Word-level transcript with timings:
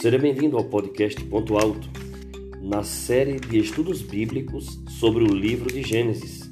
Seja 0.00 0.18
bem-vindo 0.18 0.56
ao 0.56 0.64
podcast 0.64 1.22
Ponto 1.24 1.58
Alto, 1.58 1.86
na 2.62 2.82
série 2.82 3.38
de 3.38 3.58
estudos 3.58 4.00
bíblicos 4.00 4.80
sobre 4.88 5.22
o 5.22 5.26
livro 5.26 5.70
de 5.70 5.82
Gênesis. 5.82 6.50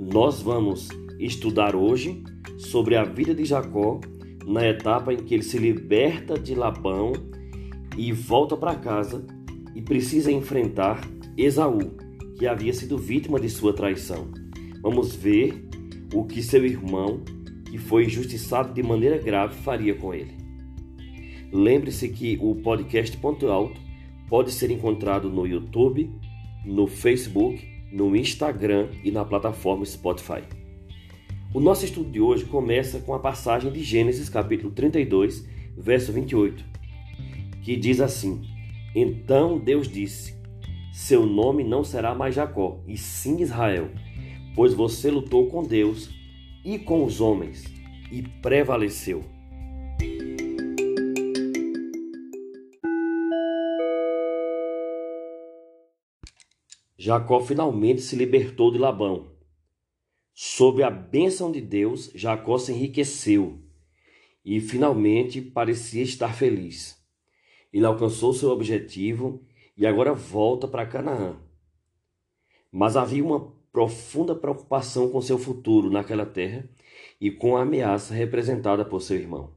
Nós 0.00 0.40
vamos 0.40 0.88
estudar 1.18 1.76
hoje 1.76 2.24
sobre 2.56 2.96
a 2.96 3.04
vida 3.04 3.34
de 3.34 3.44
Jacó 3.44 4.00
na 4.46 4.66
etapa 4.66 5.12
em 5.12 5.18
que 5.18 5.34
ele 5.34 5.42
se 5.42 5.58
liberta 5.58 6.38
de 6.38 6.54
Labão 6.54 7.12
e 7.94 8.10
volta 8.10 8.56
para 8.56 8.74
casa 8.74 9.22
e 9.74 9.82
precisa 9.82 10.32
enfrentar 10.32 11.06
Esaú, 11.36 11.92
que 12.38 12.46
havia 12.46 12.72
sido 12.72 12.96
vítima 12.96 13.38
de 13.38 13.50
sua 13.50 13.74
traição. 13.74 14.30
Vamos 14.80 15.14
ver 15.14 15.62
o 16.14 16.24
que 16.24 16.42
seu 16.42 16.64
irmão, 16.64 17.20
que 17.66 17.76
foi 17.76 18.06
injustiçado 18.06 18.72
de 18.72 18.82
maneira 18.82 19.18
grave, 19.18 19.56
faria 19.56 19.94
com 19.94 20.14
ele. 20.14 20.41
Lembre-se 21.52 22.08
que 22.08 22.38
o 22.40 22.54
podcast 22.54 23.14
Ponto 23.18 23.48
Alto 23.48 23.78
pode 24.26 24.50
ser 24.50 24.70
encontrado 24.70 25.28
no 25.28 25.46
YouTube, 25.46 26.10
no 26.64 26.86
Facebook, 26.86 27.62
no 27.92 28.16
Instagram 28.16 28.88
e 29.04 29.10
na 29.10 29.22
plataforma 29.22 29.84
Spotify. 29.84 30.42
O 31.52 31.60
nosso 31.60 31.84
estudo 31.84 32.10
de 32.10 32.22
hoje 32.22 32.46
começa 32.46 33.00
com 33.00 33.12
a 33.12 33.18
passagem 33.18 33.70
de 33.70 33.82
Gênesis 33.82 34.30
capítulo 34.30 34.72
32, 34.72 35.46
verso 35.76 36.10
28, 36.10 36.64
que 37.62 37.76
diz 37.76 38.00
assim: 38.00 38.40
Então 38.94 39.58
Deus 39.58 39.86
disse: 39.86 40.34
Seu 40.90 41.26
nome 41.26 41.62
não 41.62 41.84
será 41.84 42.14
mais 42.14 42.34
Jacó, 42.34 42.80
e 42.88 42.96
sim 42.96 43.42
Israel, 43.42 43.90
pois 44.54 44.72
você 44.72 45.10
lutou 45.10 45.48
com 45.48 45.62
Deus 45.62 46.08
e 46.64 46.78
com 46.78 47.04
os 47.04 47.20
homens 47.20 47.64
e 48.10 48.22
prevaleceu. 48.22 49.41
Jacó 57.04 57.40
finalmente 57.40 58.00
se 58.00 58.14
libertou 58.14 58.70
de 58.70 58.78
Labão. 58.78 59.32
Sob 60.32 60.84
a 60.84 60.88
bênção 60.88 61.50
de 61.50 61.60
Deus, 61.60 62.12
Jacó 62.14 62.58
se 62.58 62.70
enriqueceu 62.70 63.58
e 64.44 64.60
finalmente 64.60 65.42
parecia 65.42 66.04
estar 66.04 66.32
feliz. 66.32 67.04
Ele 67.72 67.84
alcançou 67.84 68.32
seu 68.32 68.50
objetivo 68.50 69.44
e 69.76 69.84
agora 69.84 70.14
volta 70.14 70.68
para 70.68 70.86
Canaã. 70.86 71.40
Mas 72.70 72.96
havia 72.96 73.24
uma 73.24 73.52
profunda 73.72 74.32
preocupação 74.32 75.10
com 75.10 75.20
seu 75.20 75.38
futuro 75.38 75.90
naquela 75.90 76.24
terra 76.24 76.70
e 77.20 77.32
com 77.32 77.56
a 77.56 77.62
ameaça 77.62 78.14
representada 78.14 78.84
por 78.84 79.02
seu 79.02 79.16
irmão. 79.16 79.52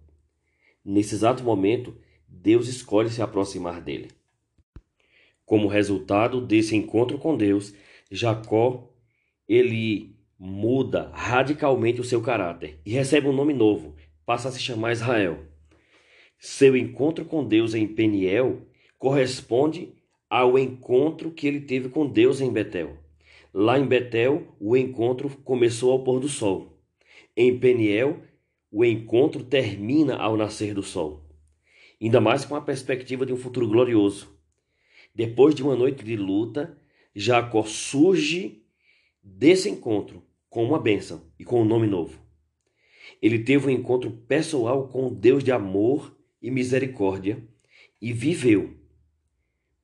Nesse 0.83 1.13
exato 1.13 1.43
momento, 1.43 1.95
Deus 2.27 2.67
escolhe 2.67 3.11
se 3.11 3.21
aproximar 3.21 3.81
dele. 3.81 4.07
Como 5.45 5.67
resultado 5.67 6.41
desse 6.41 6.75
encontro 6.75 7.17
com 7.17 7.37
Deus, 7.37 7.73
Jacó 8.09 8.91
ele 9.47 10.15
muda 10.37 11.11
radicalmente 11.13 12.01
o 12.01 12.03
seu 12.03 12.21
caráter 12.21 12.79
e 12.85 12.91
recebe 12.91 13.27
um 13.27 13.33
nome 13.33 13.53
novo, 13.53 13.95
passa 14.25 14.49
a 14.49 14.51
se 14.51 14.59
chamar 14.59 14.91
Israel. 14.91 15.39
Seu 16.37 16.75
encontro 16.75 17.25
com 17.25 17.47
Deus 17.47 17.73
em 17.73 17.87
Peniel 17.87 18.67
corresponde 18.97 19.93
ao 20.29 20.57
encontro 20.57 21.31
que 21.31 21.47
ele 21.47 21.61
teve 21.61 21.89
com 21.89 22.07
Deus 22.07 22.41
em 22.41 22.51
Betel. 22.51 22.97
Lá 23.53 23.79
em 23.79 23.85
Betel, 23.85 24.55
o 24.59 24.75
encontro 24.75 25.29
começou 25.43 25.91
ao 25.91 26.03
pôr 26.03 26.19
do 26.19 26.27
sol. 26.27 26.77
Em 27.37 27.57
Peniel, 27.57 28.19
o 28.71 28.83
encontro 28.83 29.43
termina 29.43 30.17
ao 30.17 30.35
nascer 30.35 30.73
do 30.73 30.83
sol. 30.83 31.23
Ainda 32.01 32.19
mais 32.19 32.43
com 32.43 32.55
a 32.55 32.61
perspectiva 32.61 33.25
de 33.25 33.31
um 33.31 33.37
futuro 33.37 33.67
glorioso. 33.67 34.34
Depois 35.15 35.55
de 35.55 35.63
uma 35.63 35.77
noite 35.77 36.03
de 36.03 36.17
luta, 36.17 36.77
Jacó 37.15 37.63
surge 37.63 38.61
desse 39.23 39.69
encontro 39.69 40.21
com 40.49 40.65
uma 40.65 40.77
bênção 40.77 41.31
e 41.39 41.45
com 41.45 41.61
um 41.61 41.65
nome 41.65 41.87
novo. 41.87 42.19
Ele 43.21 43.39
teve 43.39 43.67
um 43.67 43.69
encontro 43.69 44.11
pessoal 44.11 44.89
com 44.89 45.07
o 45.07 45.15
Deus 45.15 45.41
de 45.41 45.53
amor 45.53 46.13
e 46.41 46.51
misericórdia 46.51 47.41
e 48.01 48.11
viveu. 48.11 48.73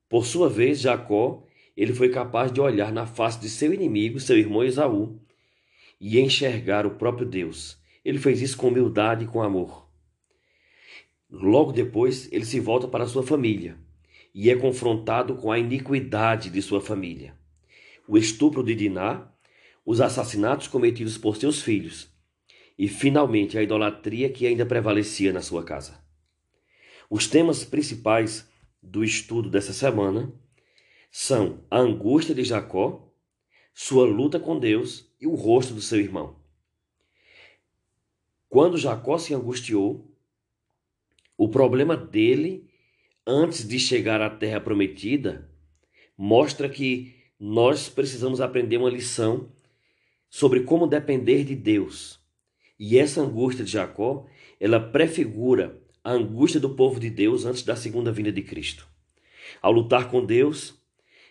Por 0.06 0.26
sua 0.26 0.50
vez, 0.50 0.80
Jacó, 0.80 1.46
ele 1.74 1.94
foi 1.94 2.10
capaz 2.10 2.52
de 2.52 2.60
olhar 2.60 2.92
na 2.92 3.06
face 3.06 3.40
de 3.40 3.48
seu 3.48 3.72
inimigo, 3.72 4.20
seu 4.20 4.36
irmão 4.36 4.62
Esaú, 4.62 5.18
e 5.98 6.20
enxergar 6.20 6.84
o 6.84 6.96
próprio 6.96 7.26
Deus. 7.26 7.78
Ele 8.04 8.18
fez 8.18 8.42
isso 8.42 8.58
com 8.58 8.68
humildade 8.68 9.24
e 9.24 9.28
com 9.28 9.40
amor. 9.40 9.88
Logo 11.30 11.72
depois, 11.72 12.30
ele 12.30 12.44
se 12.44 12.60
volta 12.60 12.86
para 12.86 13.06
sua 13.06 13.22
família 13.22 13.81
e 14.34 14.50
é 14.50 14.56
confrontado 14.56 15.36
com 15.36 15.52
a 15.52 15.58
iniquidade 15.58 16.50
de 16.50 16.62
sua 16.62 16.80
família. 16.80 17.36
O 18.08 18.16
estupro 18.16 18.62
de 18.62 18.74
Diná, 18.74 19.30
os 19.84 20.00
assassinatos 20.00 20.66
cometidos 20.68 21.18
por 21.18 21.36
seus 21.36 21.60
filhos 21.60 22.10
e, 22.78 22.88
finalmente, 22.88 23.58
a 23.58 23.62
idolatria 23.62 24.30
que 24.30 24.46
ainda 24.46 24.64
prevalecia 24.64 25.32
na 25.32 25.42
sua 25.42 25.62
casa. 25.64 26.02
Os 27.10 27.26
temas 27.26 27.64
principais 27.64 28.48
do 28.82 29.04
estudo 29.04 29.50
dessa 29.50 29.72
semana 29.72 30.32
são 31.10 31.62
a 31.70 31.78
angústia 31.78 32.34
de 32.34 32.42
Jacó, 32.42 33.12
sua 33.74 34.06
luta 34.06 34.40
com 34.40 34.58
Deus 34.58 35.12
e 35.20 35.26
o 35.26 35.34
rosto 35.34 35.74
do 35.74 35.82
seu 35.82 36.00
irmão. 36.00 36.40
Quando 38.48 38.78
Jacó 38.78 39.18
se 39.18 39.34
angustiou, 39.34 40.10
o 41.36 41.48
problema 41.48 41.96
dele 41.96 42.71
antes 43.26 43.66
de 43.66 43.78
chegar 43.78 44.20
à 44.20 44.30
terra 44.30 44.60
prometida, 44.60 45.50
mostra 46.16 46.68
que 46.68 47.14
nós 47.38 47.88
precisamos 47.88 48.40
aprender 48.40 48.76
uma 48.76 48.90
lição 48.90 49.50
sobre 50.30 50.60
como 50.60 50.86
depender 50.86 51.44
de 51.44 51.54
Deus. 51.54 52.20
E 52.78 52.98
essa 52.98 53.20
angústia 53.20 53.64
de 53.64 53.70
Jacó, 53.70 54.26
ela 54.58 54.80
prefigura 54.80 55.80
a 56.02 56.12
angústia 56.12 56.58
do 56.58 56.74
povo 56.74 56.98
de 56.98 57.10
Deus 57.10 57.44
antes 57.44 57.62
da 57.62 57.76
segunda 57.76 58.10
vinda 58.10 58.32
de 58.32 58.42
Cristo. 58.42 58.88
Ao 59.60 59.70
lutar 59.70 60.10
com 60.10 60.24
Deus, 60.24 60.74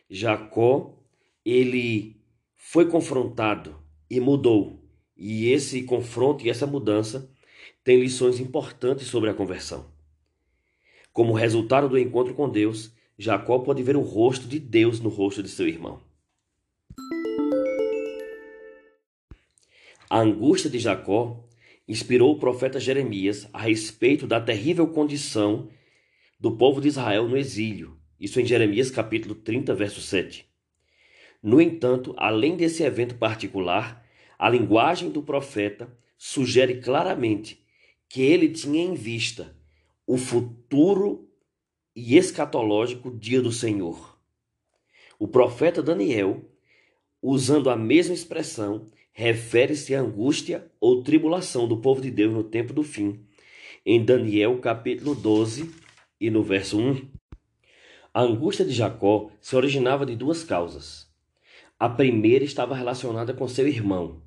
Jacó, 0.10 0.98
ele 1.46 2.22
foi 2.56 2.88
confrontado 2.90 3.76
e 4.10 4.20
mudou. 4.20 4.82
E 5.18 5.50
esse 5.50 5.84
confronto 5.84 6.46
e 6.46 6.50
essa 6.50 6.68
mudança 6.68 7.30
tem 7.84 8.00
lições 8.00 8.40
importantes 8.40 9.08
sobre 9.08 9.30
a 9.30 9.34
conversão. 9.34 9.92
Como 11.14 11.34
resultado 11.34 11.90
do 11.90 12.00
encontro 12.00 12.34
com 12.34 12.50
Deus, 12.50 12.94
Jacó 13.18 13.60
pode 13.60 13.84
ver 13.84 13.98
o 13.98 14.02
rosto 14.02 14.48
de 14.48 14.58
Deus 14.60 15.02
no 15.02 15.10
rosto 15.10 15.44
de 15.44 15.50
seu 15.50 15.68
irmão. 15.68 16.02
A 20.10 20.20
angústia 20.20 20.70
de 20.70 20.80
Jacó 20.80 21.44
inspirou 21.86 22.32
o 22.32 22.40
profeta 22.40 22.80
Jeremias 22.80 23.48
a 23.52 23.60
respeito 23.60 24.26
da 24.26 24.40
terrível 24.40 24.88
condição 24.88 25.70
do 26.40 26.56
povo 26.56 26.80
de 26.80 26.88
Israel 26.88 27.28
no 27.28 27.38
exílio. 27.38 27.98
Isso 28.18 28.40
em 28.40 28.46
Jeremias 28.46 28.90
capítulo 28.90 29.36
30, 29.36 29.76
verso 29.76 30.00
7. 30.00 30.46
No 31.44 31.60
entanto, 31.60 32.16
além 32.18 32.56
desse 32.56 32.84
evento 32.84 33.16
particular, 33.16 34.06
a 34.40 34.50
linguagem 34.50 35.12
do 35.12 35.22
profeta 35.22 35.92
sugere 36.18 36.80
claramente 36.80 37.66
que 38.08 38.22
ele 38.22 38.48
tinha 38.48 38.82
em 38.82 38.94
vista 38.94 39.60
o 40.12 40.18
futuro 40.18 41.26
e 41.96 42.18
escatológico 42.18 43.10
dia 43.18 43.42
do 43.42 43.50
Senhor. 43.50 44.20
O 45.18 45.26
profeta 45.26 45.82
Daniel, 45.82 46.44
usando 47.22 47.70
a 47.70 47.78
mesma 47.78 48.14
expressão, 48.14 48.92
refere-se 49.14 49.96
à 49.96 50.02
angústia 50.02 50.70
ou 50.82 51.02
tribulação 51.02 51.66
do 51.66 51.78
povo 51.78 52.02
de 52.02 52.12
Deus 52.12 52.34
no 52.34 52.44
tempo 52.44 52.74
do 52.74 52.84
fim, 52.84 53.26
em 53.86 54.04
Daniel 54.04 54.60
capítulo 54.60 55.16
12 55.16 55.74
e 56.20 56.30
no 56.30 56.44
verso 56.44 56.78
1. 56.78 57.08
A 58.14 58.22
angústia 58.22 58.66
de 58.66 58.74
Jacó 58.74 59.32
se 59.40 59.56
originava 59.56 60.06
de 60.06 60.18
duas 60.18 60.44
causas. 60.44 61.10
A 61.80 61.88
primeira 61.88 62.44
estava 62.44 62.76
relacionada 62.76 63.34
com 63.34 63.48
seu 63.48 63.66
irmão, 63.66 64.22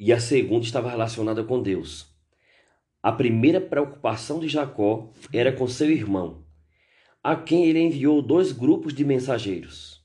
e 0.00 0.10
a 0.10 0.18
segunda 0.20 0.64
estava 0.64 0.88
relacionada 0.88 1.44
com 1.44 1.60
Deus. 1.60 2.07
A 3.00 3.12
primeira 3.12 3.60
preocupação 3.60 4.40
de 4.40 4.48
Jacó 4.48 5.12
era 5.32 5.52
com 5.52 5.68
seu 5.68 5.88
irmão, 5.88 6.44
a 7.22 7.36
quem 7.36 7.66
ele 7.66 7.78
enviou 7.78 8.20
dois 8.20 8.50
grupos 8.50 8.92
de 8.92 9.04
mensageiros. 9.04 10.04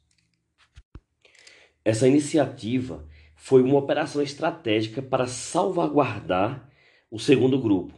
Essa 1.83 2.07
iniciativa 2.07 3.07
foi 3.35 3.63
uma 3.63 3.79
operação 3.79 4.21
estratégica 4.21 5.01
para 5.01 5.25
salvaguardar 5.25 6.69
o 7.09 7.19
segundo 7.19 7.59
grupo. 7.59 7.93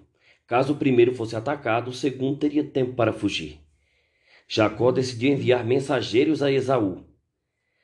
Caso 0.48 0.74
o 0.74 0.78
primeiro 0.78 1.14
fosse 1.14 1.36
atacado, 1.36 1.90
o 1.90 1.94
segundo 1.94 2.40
teria 2.40 2.64
tempo 2.64 2.94
para 2.94 3.12
fugir. 3.12 3.60
Jacó 4.48 4.92
decidiu 4.92 5.34
enviar 5.34 5.66
mensageiros 5.66 6.42
a 6.42 6.52
Esaú. 6.52 7.04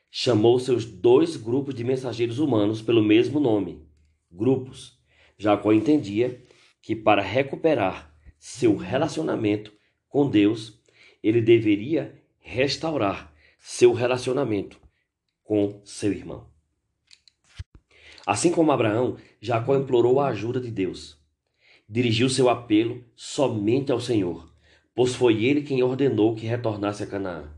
Chamou 0.10 0.60
seus 0.60 0.86
dois 0.86 1.36
grupos 1.36 1.76
de 1.76 1.84
mensageiros 1.84 2.40
humanos 2.40 2.82
pelo 2.82 3.04
mesmo 3.04 3.40
nome, 3.40 3.86
grupos. 4.32 4.98
Jacó 5.38 5.74
entendia 5.74 6.42
que 6.82 6.96
para 6.96 7.22
recuperar 7.22 8.14
seu 8.40 8.76
relacionamento 8.76 9.72
com 10.10 10.30
Deus, 10.30 10.82
ele 11.24 11.42
deveria 11.42 12.20
restaurar 12.40 13.32
seu 13.60 13.94
relacionamento 13.94 14.80
com 15.44 15.80
seu 15.86 16.12
irmão. 16.12 16.48
Assim 18.26 18.52
como 18.52 18.72
Abraão, 18.72 19.18
Jacó 19.40 19.76
implorou 19.76 20.20
a 20.20 20.28
ajuda 20.28 20.60
de 20.60 20.72
Deus. 20.72 21.20
Dirigiu 21.88 22.30
seu 22.30 22.50
apelo 22.50 23.04
somente 23.16 23.92
ao 23.92 24.00
Senhor, 24.00 24.52
pois 24.96 25.14
foi 25.14 25.44
ele 25.44 25.62
quem 25.62 25.84
ordenou 25.84 26.36
que 26.36 26.46
retornasse 26.46 27.04
a 27.04 27.08
Canaã. 27.08 27.52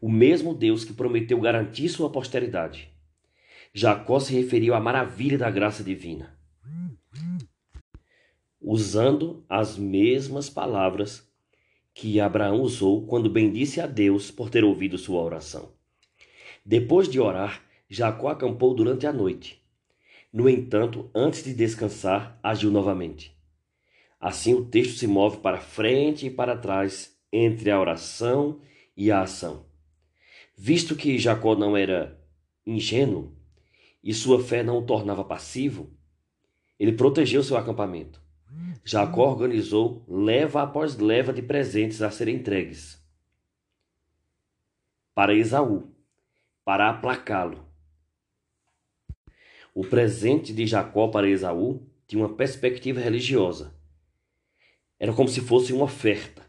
O 0.00 0.10
mesmo 0.10 0.54
Deus 0.54 0.84
que 0.84 0.92
prometeu 0.92 1.40
garantir 1.40 1.88
sua 1.88 2.10
posteridade. 2.10 2.90
Jacó 3.72 4.20
se 4.20 4.34
referiu 4.34 4.74
à 4.74 4.80
maravilha 4.80 5.38
da 5.38 5.50
graça 5.50 5.82
divina, 5.82 6.38
usando 8.66 9.44
as 9.46 9.76
mesmas 9.76 10.48
palavras 10.48 11.28
que 11.92 12.18
Abraão 12.18 12.62
usou 12.62 13.06
quando 13.06 13.28
bendisse 13.28 13.78
a 13.78 13.86
Deus 13.86 14.30
por 14.30 14.48
ter 14.48 14.64
ouvido 14.64 14.96
sua 14.96 15.22
oração. 15.22 15.72
Depois 16.64 17.06
de 17.08 17.20
orar, 17.20 17.62
Jacó 17.88 18.28
acampou 18.28 18.74
durante 18.74 19.06
a 19.06 19.12
noite. 19.12 19.62
No 20.32 20.48
entanto, 20.48 21.10
antes 21.14 21.44
de 21.44 21.52
descansar, 21.52 22.40
agiu 22.42 22.70
novamente. 22.70 23.36
Assim 24.18 24.54
o 24.54 24.64
texto 24.64 24.98
se 24.98 25.06
move 25.06 25.36
para 25.36 25.60
frente 25.60 26.26
e 26.26 26.30
para 26.30 26.56
trás 26.56 27.14
entre 27.30 27.70
a 27.70 27.78
oração 27.78 28.60
e 28.96 29.10
a 29.10 29.20
ação. 29.20 29.66
Visto 30.56 30.96
que 30.96 31.18
Jacó 31.18 31.54
não 31.54 31.76
era 31.76 32.18
ingênuo 32.66 33.36
e 34.02 34.14
sua 34.14 34.42
fé 34.42 34.62
não 34.62 34.78
o 34.78 34.86
tornava 34.86 35.22
passivo, 35.22 35.92
ele 36.78 36.92
protegeu 36.92 37.42
seu 37.42 37.56
acampamento. 37.56 38.23
Jacó 38.84 39.30
organizou 39.30 40.04
leva 40.08 40.62
após 40.62 40.96
leva 40.96 41.32
de 41.32 41.42
presentes 41.42 42.02
a 42.02 42.10
serem 42.10 42.36
entregues 42.36 43.02
para 45.14 45.32
Esaú, 45.32 45.94
para 46.64 46.90
aplacá-lo. 46.90 47.64
O 49.72 49.86
presente 49.86 50.52
de 50.52 50.66
Jacó 50.66 51.08
para 51.08 51.28
Esaú 51.28 51.86
tinha 52.06 52.20
uma 52.20 52.34
perspectiva 52.34 53.00
religiosa. 53.00 53.72
Era 54.98 55.12
como 55.12 55.28
se 55.28 55.40
fosse 55.40 55.72
uma 55.72 55.84
oferta. 55.84 56.44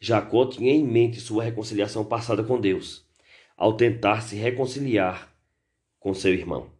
Jacó 0.00 0.46
tinha 0.46 0.72
em 0.72 0.84
mente 0.84 1.20
sua 1.20 1.44
reconciliação 1.44 2.04
passada 2.04 2.42
com 2.42 2.60
Deus, 2.60 3.06
ao 3.56 3.76
tentar 3.76 4.20
se 4.20 4.36
reconciliar 4.36 5.32
com 5.98 6.12
seu 6.12 6.34
irmão. 6.34 6.70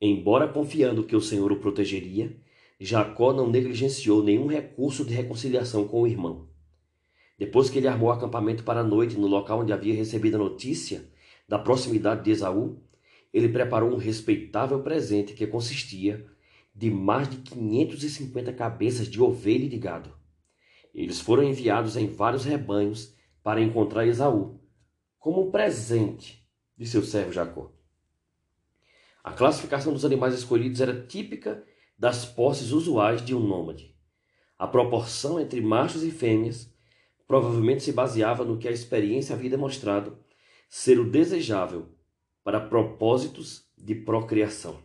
Embora 0.00 0.48
confiando 0.48 1.04
que 1.04 1.16
o 1.16 1.20
Senhor 1.20 1.50
o 1.50 1.60
protegeria, 1.60 2.34
Jacó 2.82 3.34
não 3.34 3.50
negligenciou 3.50 4.22
nenhum 4.22 4.46
recurso 4.46 5.04
de 5.04 5.12
reconciliação 5.12 5.86
com 5.86 6.00
o 6.00 6.06
irmão. 6.06 6.48
Depois 7.38 7.68
que 7.68 7.76
ele 7.76 7.86
armou 7.86 8.10
acampamento 8.10 8.64
para 8.64 8.80
a 8.80 8.84
noite 8.84 9.18
no 9.18 9.26
local 9.26 9.60
onde 9.60 9.72
havia 9.72 9.94
recebido 9.94 10.36
a 10.36 10.38
notícia 10.38 11.04
da 11.46 11.58
proximidade 11.58 12.24
de 12.24 12.30
Esaú, 12.30 12.82
ele 13.32 13.50
preparou 13.50 13.92
um 13.92 13.98
respeitável 13.98 14.82
presente 14.82 15.34
que 15.34 15.46
consistia 15.46 16.26
de 16.74 16.90
mais 16.90 17.28
de 17.28 17.36
550 17.38 18.52
cabeças 18.54 19.08
de 19.08 19.20
ovelha 19.20 19.64
e 19.64 19.68
de 19.68 19.76
gado. 19.76 20.14
Eles 20.94 21.20
foram 21.20 21.44
enviados 21.44 21.96
em 21.96 22.06
vários 22.06 22.44
rebanhos 22.44 23.14
para 23.42 23.60
encontrar 23.60 24.06
Esaú, 24.06 24.58
como 25.18 25.46
um 25.46 25.50
presente 25.50 26.46
de 26.78 26.86
seu 26.86 27.02
servo 27.02 27.32
Jacó. 27.32 27.72
A 29.22 29.32
classificação 29.32 29.92
dos 29.92 30.04
animais 30.04 30.32
escolhidos 30.32 30.80
era 30.80 31.06
típica 31.06 31.62
das 32.00 32.24
posses 32.24 32.72
usuais 32.72 33.22
de 33.22 33.34
um 33.34 33.40
nômade. 33.40 33.94
A 34.58 34.66
proporção 34.66 35.38
entre 35.38 35.60
machos 35.60 36.02
e 36.02 36.10
fêmeas 36.10 36.72
provavelmente 37.28 37.82
se 37.82 37.92
baseava 37.92 38.42
no 38.42 38.56
que 38.56 38.66
a 38.66 38.70
experiência 38.70 39.34
havia 39.34 39.50
demonstrado 39.50 40.16
ser 40.66 40.98
o 40.98 41.04
desejável 41.04 41.88
para 42.42 42.58
propósitos 42.58 43.70
de 43.76 43.94
procriação. 43.94 44.78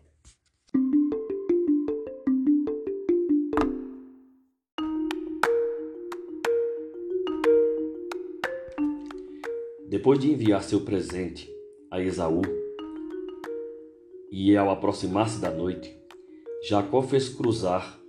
Depois 9.88 10.20
de 10.20 10.30
enviar 10.30 10.62
seu 10.62 10.82
presente 10.82 11.50
a 11.90 12.02
Esaú, 12.02 12.42
e 14.30 14.58
ao 14.58 14.70
aproximar-se 14.70 15.40
da 15.40 15.50
noite, 15.50 16.05
Jacó 16.64 17.02
fez 17.04 17.30
cruzar 17.30 18.00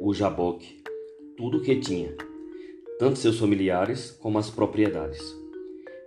o 0.00 0.14
Jaboque 0.14 0.82
tudo 1.36 1.58
o 1.58 1.60
que 1.60 1.76
tinha, 1.76 2.16
tanto 2.98 3.18
seus 3.18 3.38
familiares 3.38 4.12
como 4.12 4.38
as 4.38 4.48
propriedades, 4.48 5.20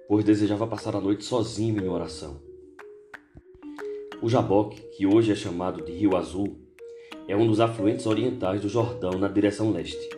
pois 0.08 0.24
desejava 0.24 0.66
passar 0.66 0.96
a 0.96 1.02
noite 1.02 1.26
sozinho 1.26 1.84
em 1.84 1.90
oração. 1.90 2.42
O 4.22 4.30
Jaboque, 4.30 4.82
que 4.96 5.06
hoje 5.06 5.32
é 5.32 5.36
chamado 5.36 5.84
de 5.84 5.92
Rio 5.92 6.16
Azul, 6.16 6.58
é 7.28 7.36
um 7.36 7.46
dos 7.46 7.60
afluentes 7.60 8.06
orientais 8.06 8.62
do 8.62 8.70
Jordão 8.70 9.20
na 9.20 9.28
direção 9.28 9.72
leste. 9.72 10.10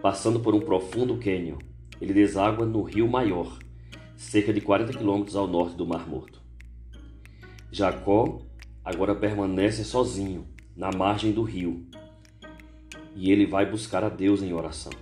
Passando 0.00 0.40
por 0.40 0.54
um 0.54 0.60
profundo 0.60 1.18
cânion, 1.18 1.58
ele 2.00 2.14
deságua 2.14 2.64
no 2.64 2.82
Rio 2.82 3.06
Maior, 3.06 3.58
cerca 4.16 4.52
de 4.52 4.62
40 4.62 4.94
quilômetros 4.94 5.36
ao 5.36 5.46
norte 5.46 5.76
do 5.76 5.86
Mar 5.86 6.08
Morto. 6.08 6.40
Jacó 7.70 8.40
agora 8.82 9.14
permanece 9.14 9.84
sozinho 9.84 10.46
na 10.80 10.90
margem 10.90 11.30
do 11.30 11.42
rio. 11.42 11.82
E 13.14 13.30
ele 13.30 13.44
vai 13.44 13.70
buscar 13.70 14.02
a 14.02 14.08
Deus 14.08 14.42
em 14.42 14.54
oração. 14.54 14.92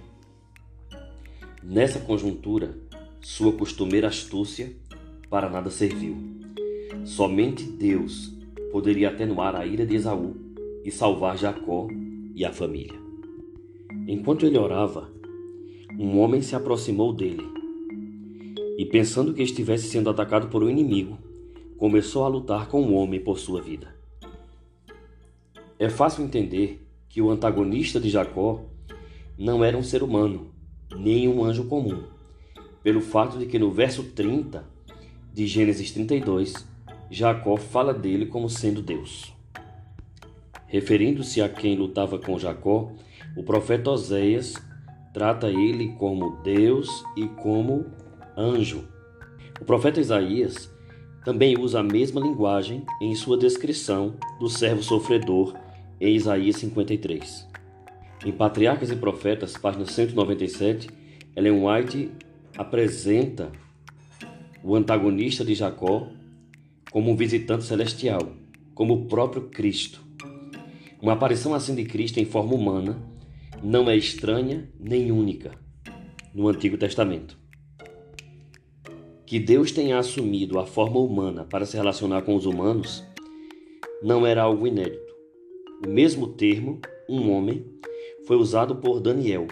Nessa 1.63 2.01
conjuntura, 2.01 2.77
sua 3.21 3.53
costumeira 3.53 4.09
astúcia 4.09 4.73
para 5.31 5.49
nada 5.49 5.71
serviu. 5.71 6.17
Somente 7.05 7.63
Deus 7.63 8.35
poderia 8.73 9.09
atenuar 9.09 9.55
a 9.55 9.65
ira 9.65 9.87
de 9.87 9.95
Esaú 9.95 10.35
e 10.85 10.91
salvar 10.91 11.39
Jacó 11.39 11.87
e 12.35 12.45
a 12.45 12.53
família. 12.53 12.99
Enquanto 14.09 14.47
ele 14.47 14.59
orava, 14.59 15.09
um 15.97 16.19
homem 16.19 16.43
se 16.43 16.57
aproximou 16.57 17.13
dele 17.13 17.47
e, 18.77 18.85
pensando 18.85 19.33
que 19.33 19.45
estivesse 19.45 19.89
sendo 19.89 20.11
atacado 20.11 20.49
por 20.49 20.65
um 20.65 20.69
inimigo, 20.69 21.17
começou 21.77 22.25
a 22.25 22.29
lutar 22.29 22.67
com 22.67 22.83
o 22.83 22.95
homem 22.95 23.21
por 23.21 23.39
sua 23.39 23.63
vida. 23.63 23.98
É 25.79 25.89
fácil 25.89 26.25
entender 26.25 26.85
que 27.09 27.23
o 27.23 27.31
antagonista 27.31 28.01
de 28.01 28.11
Jacó 28.11 28.65
não 29.39 29.63
era 29.63 29.79
um 29.79 29.83
ser 29.83 30.03
humano, 30.03 30.53
nem 30.97 31.29
um 31.29 31.45
anjo 31.45 31.67
comum, 31.67 32.03
pelo 32.83 33.01
fato 33.01 33.39
de 33.39 33.47
que 33.47 33.61
no 33.61 33.71
verso 33.71 34.03
30 34.03 34.65
de 35.33 35.47
Gênesis 35.47 35.93
32, 35.93 36.67
Jacó 37.09 37.57
fala 37.57 37.95
dele 37.95 38.27
como 38.27 38.51
sendo 38.51 38.83
Deus. 38.83 39.33
Referindo-se 40.67 41.41
a 41.41 41.49
quem 41.49 41.77
lutava 41.77 42.19
com 42.19 42.37
Jacó, 42.39 42.91
o 43.37 43.45
profeta 43.45 43.91
Oséias 43.91 44.55
trata 45.15 45.49
ele 45.49 45.93
como 45.93 46.43
Deus 46.43 47.05
e 47.17 47.29
como 47.29 47.87
anjo. 48.37 48.85
O 49.61 49.65
profeta 49.65 50.01
Isaías 50.01 50.71
também 51.25 51.57
usa 51.57 51.81
a 51.81 51.85
mesma 51.85 52.21
linguagem 52.21 52.85
em 53.01 53.15
sua 53.15 53.39
descrição 53.39 54.15
do 54.41 54.49
servo 54.49 54.83
sofredor 54.83 55.55
em 56.01 56.15
Isaías 56.15 56.57
53. 56.57 57.49
Em 58.25 58.33
Patriarcas 58.33 58.91
e 58.91 58.97
Profetas, 58.97 59.57
página 59.57 59.87
197, 59.87 60.89
Ellen 61.37 61.65
White 61.65 62.11
apresenta 62.57 63.51
o 64.63 64.75
antagonista 64.75 65.45
de 65.45 65.55
Jacó 65.55 66.09
como 66.91 67.11
um 67.11 67.17
visitante 67.17 67.65
celestial, 67.65 68.33
como 68.75 68.95
o 68.95 69.07
próprio 69.07 69.43
Cristo. 69.43 70.03
Uma 71.01 71.13
aparição 71.13 71.55
assim 71.55 71.75
de 71.75 71.85
Cristo 71.85 72.19
em 72.19 72.25
forma 72.25 72.55
humana 72.55 73.01
não 73.63 73.89
é 73.89 73.97
estranha 73.97 74.69
nem 74.79 75.13
única 75.13 75.53
no 76.35 76.49
Antigo 76.49 76.77
Testamento. 76.77 77.39
Que 79.25 79.39
Deus 79.39 79.71
tenha 79.71 79.99
assumido 79.99 80.59
a 80.59 80.67
forma 80.67 80.99
humana 80.99 81.45
para 81.45 81.67
se 81.67 81.77
relacionar 81.77 82.23
com 82.23 82.35
os 82.35 82.47
humanos 82.47 83.05
não 84.03 84.27
era 84.27 84.43
algo 84.43 84.67
inédito. 84.67 85.08
O 85.85 85.89
mesmo 85.89 86.27
termo, 86.27 86.81
um 87.09 87.31
homem, 87.31 87.65
foi 88.27 88.37
usado 88.37 88.77
por 88.77 89.01
Daniel 89.01 89.47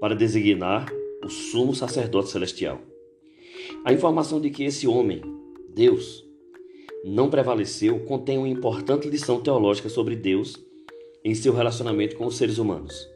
para 0.00 0.14
designar 0.14 0.92
o 1.24 1.28
sumo 1.28 1.74
sacerdote 1.74 2.30
celestial. 2.30 2.80
A 3.84 3.92
informação 3.92 4.40
de 4.40 4.50
que 4.50 4.64
esse 4.64 4.86
homem, 4.86 5.22
Deus, 5.68 6.24
não 7.04 7.28
prevaleceu 7.28 8.00
contém 8.00 8.38
uma 8.38 8.48
importante 8.48 9.08
lição 9.08 9.40
teológica 9.40 9.88
sobre 9.88 10.14
Deus 10.14 10.64
em 11.24 11.34
seu 11.34 11.52
relacionamento 11.52 12.16
com 12.16 12.26
os 12.26 12.36
seres 12.36 12.58
humanos. 12.58 13.08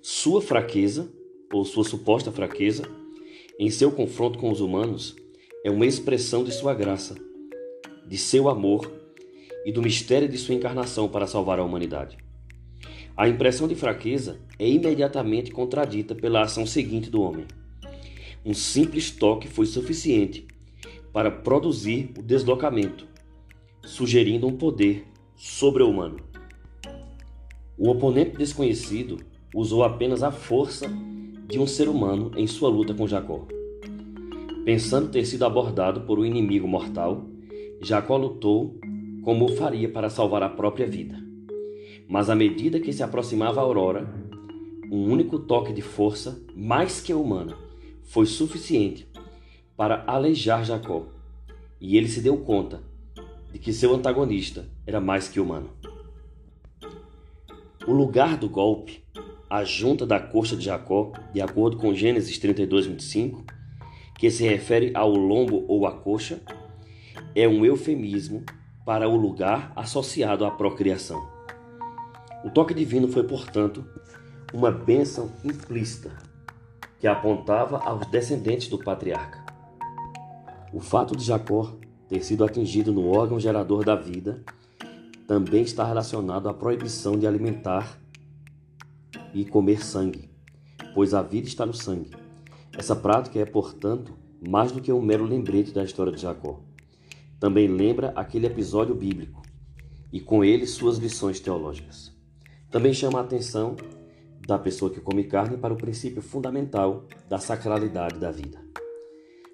Sua 0.00 0.40
fraqueza, 0.40 1.12
ou 1.52 1.64
sua 1.64 1.84
suposta 1.84 2.32
fraqueza, 2.32 2.84
em 3.58 3.70
seu 3.70 3.92
confronto 3.92 4.38
com 4.38 4.50
os 4.50 4.60
humanos, 4.60 5.14
é 5.62 5.70
uma 5.70 5.86
expressão 5.86 6.42
de 6.42 6.52
sua 6.52 6.74
graça, 6.74 7.14
de 8.06 8.18
seu 8.18 8.48
amor 8.48 8.90
e 9.64 9.72
do 9.72 9.82
mistério 9.82 10.28
de 10.28 10.36
sua 10.36 10.54
encarnação 10.54 11.08
para 11.08 11.26
salvar 11.26 11.58
a 11.58 11.64
humanidade. 11.64 12.16
A 13.16 13.28
impressão 13.28 13.68
de 13.68 13.74
fraqueza 13.74 14.40
é 14.58 14.68
imediatamente 14.68 15.52
contradita 15.52 16.14
pela 16.14 16.42
ação 16.42 16.66
seguinte 16.66 17.08
do 17.08 17.22
homem. 17.22 17.46
Um 18.44 18.52
simples 18.52 19.10
toque 19.10 19.48
foi 19.48 19.66
suficiente 19.66 20.46
para 21.12 21.30
produzir 21.30 22.10
o 22.18 22.22
deslocamento, 22.22 23.06
sugerindo 23.84 24.46
um 24.46 24.56
poder 24.56 25.06
sobre-humano. 25.36 26.16
O 27.78 27.88
oponente 27.88 28.36
desconhecido 28.36 29.18
usou 29.54 29.84
apenas 29.84 30.22
a 30.22 30.32
força 30.32 30.90
de 31.46 31.58
um 31.58 31.66
ser 31.66 31.88
humano 31.88 32.32
em 32.36 32.46
sua 32.46 32.68
luta 32.68 32.92
com 32.92 33.06
Jacó. 33.06 33.46
Pensando 34.64 35.10
ter 35.10 35.24
sido 35.24 35.44
abordado 35.44 36.00
por 36.00 36.18
um 36.18 36.24
inimigo 36.24 36.66
mortal, 36.66 37.24
Jacó 37.80 38.16
lutou 38.16 38.78
como 39.24 39.48
faria 39.48 39.88
para 39.88 40.10
salvar 40.10 40.42
a 40.42 40.48
própria 40.50 40.86
vida. 40.86 41.18
Mas 42.06 42.28
à 42.28 42.34
medida 42.34 42.78
que 42.78 42.92
se 42.92 43.02
aproximava 43.02 43.58
a 43.58 43.64
aurora, 43.64 44.06
um 44.92 45.10
único 45.10 45.38
toque 45.38 45.72
de 45.72 45.80
força, 45.80 46.40
mais 46.54 47.00
que 47.00 47.14
humana, 47.14 47.56
foi 48.02 48.26
suficiente 48.26 49.08
para 49.74 50.04
aleijar 50.06 50.62
Jacó, 50.64 51.06
e 51.80 51.96
ele 51.96 52.06
se 52.06 52.20
deu 52.20 52.36
conta 52.36 52.82
de 53.50 53.58
que 53.58 53.72
seu 53.72 53.94
antagonista 53.94 54.68
era 54.86 55.00
mais 55.00 55.26
que 55.26 55.40
humano. 55.40 55.70
O 57.86 57.92
lugar 57.92 58.36
do 58.36 58.48
golpe, 58.48 59.02
a 59.48 59.64
junta 59.64 60.06
da 60.06 60.20
coxa 60.20 60.54
de 60.54 60.64
Jacó, 60.64 61.12
de 61.32 61.40
acordo 61.40 61.78
com 61.78 61.94
Gênesis 61.94 62.38
32, 62.38 62.86
25, 62.86 63.44
que 64.18 64.30
se 64.30 64.44
refere 64.44 64.90
ao 64.94 65.10
lombo 65.10 65.64
ou 65.66 65.86
à 65.86 65.92
coxa, 65.92 66.42
é 67.34 67.48
um 67.48 67.64
eufemismo 67.64 68.44
para 68.84 69.08
o 69.08 69.16
lugar 69.16 69.72
associado 69.74 70.44
à 70.44 70.50
procriação. 70.50 71.26
O 72.44 72.50
toque 72.50 72.74
divino 72.74 73.08
foi, 73.08 73.24
portanto, 73.24 73.84
uma 74.52 74.70
bênção 74.70 75.32
implícita 75.42 76.12
que 77.00 77.06
apontava 77.06 77.78
aos 77.78 78.06
descendentes 78.06 78.68
do 78.68 78.78
patriarca. 78.78 79.44
O 80.72 80.80
fato 80.80 81.16
de 81.16 81.24
Jacó 81.24 81.72
ter 82.08 82.22
sido 82.22 82.44
atingido 82.44 82.92
no 82.92 83.08
órgão 83.08 83.40
gerador 83.40 83.84
da 83.84 83.96
vida 83.96 84.44
também 85.26 85.62
está 85.62 85.84
relacionado 85.84 86.48
à 86.48 86.54
proibição 86.54 87.18
de 87.18 87.26
alimentar 87.26 87.98
e 89.32 89.44
comer 89.44 89.82
sangue, 89.82 90.30
pois 90.94 91.14
a 91.14 91.22
vida 91.22 91.48
está 91.48 91.64
no 91.64 91.72
sangue. 91.72 92.10
Essa 92.76 92.94
prática 92.94 93.38
é, 93.38 93.44
portanto, 93.46 94.12
mais 94.46 94.70
do 94.72 94.80
que 94.80 94.92
um 94.92 95.00
mero 95.00 95.24
lembrete 95.24 95.72
da 95.72 95.82
história 95.82 96.12
de 96.12 96.20
Jacó. 96.20 96.60
Também 97.40 97.66
lembra 97.68 98.12
aquele 98.14 98.46
episódio 98.46 98.94
bíblico 98.94 99.42
e 100.12 100.20
com 100.20 100.44
ele 100.44 100.66
suas 100.66 100.98
lições 100.98 101.40
teológicas. 101.40 102.12
Também 102.70 102.94
chama 102.94 103.18
a 103.18 103.22
atenção 103.22 103.76
da 104.46 104.58
pessoa 104.58 104.90
que 104.90 105.00
come 105.00 105.24
carne 105.24 105.56
para 105.56 105.72
o 105.72 105.76
princípio 105.76 106.22
fundamental 106.22 107.06
da 107.28 107.38
sacralidade 107.38 108.18
da 108.18 108.30
vida. 108.30 108.62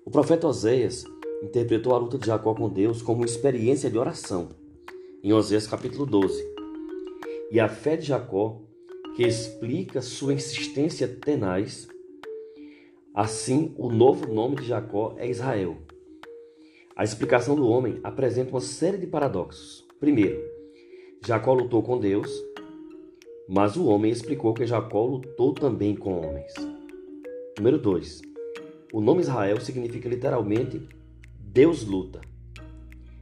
O 0.05 0.11
profeta 0.11 0.47
Oséias 0.47 1.05
interpretou 1.43 1.95
a 1.95 1.99
luta 1.99 2.19
de 2.19 2.27
Jacó 2.27 2.55
com 2.55 2.69
Deus 2.69 3.01
como 3.01 3.21
uma 3.21 3.27
experiência 3.27 3.91
de 3.91 3.99
oração, 3.99 4.51
em 5.23 5.33
Oséias 5.33 5.67
capítulo 5.67 6.05
12. 6.05 6.43
E 7.51 7.59
a 7.59 7.69
fé 7.69 7.97
de 7.97 8.07
Jacó, 8.07 8.61
que 9.17 9.23
explica 9.23 10.03
sua 10.03 10.35
insistência 10.35 11.09
tenaz, 11.09 11.89
assim 13.15 13.75
o 13.77 13.91
novo 13.91 14.33
nome 14.33 14.57
de 14.57 14.65
Jacó 14.65 15.15
é 15.17 15.29
Israel. 15.29 15.79
A 17.01 17.03
explicação 17.03 17.57
do 17.57 17.67
homem 17.67 17.99
apresenta 18.05 18.51
uma 18.51 18.61
série 18.61 18.99
de 18.99 19.07
paradoxos. 19.07 19.87
Primeiro, 19.99 20.39
Jacó 21.25 21.55
lutou 21.55 21.83
com 21.83 21.99
Deus, 21.99 22.31
mas 23.49 23.75
o 23.75 23.87
homem 23.87 24.13
explicou 24.13 24.53
que 24.53 24.67
Jacó 24.67 25.07
lutou 25.07 25.55
também 25.55 25.97
com 25.97 26.21
homens. 26.21 26.53
Número 27.57 27.79
2. 27.79 28.21
O 28.93 29.01
nome 29.01 29.23
Israel 29.23 29.59
significa 29.63 30.11
literalmente 30.11 30.87
Deus 31.39 31.87
luta. 31.87 32.21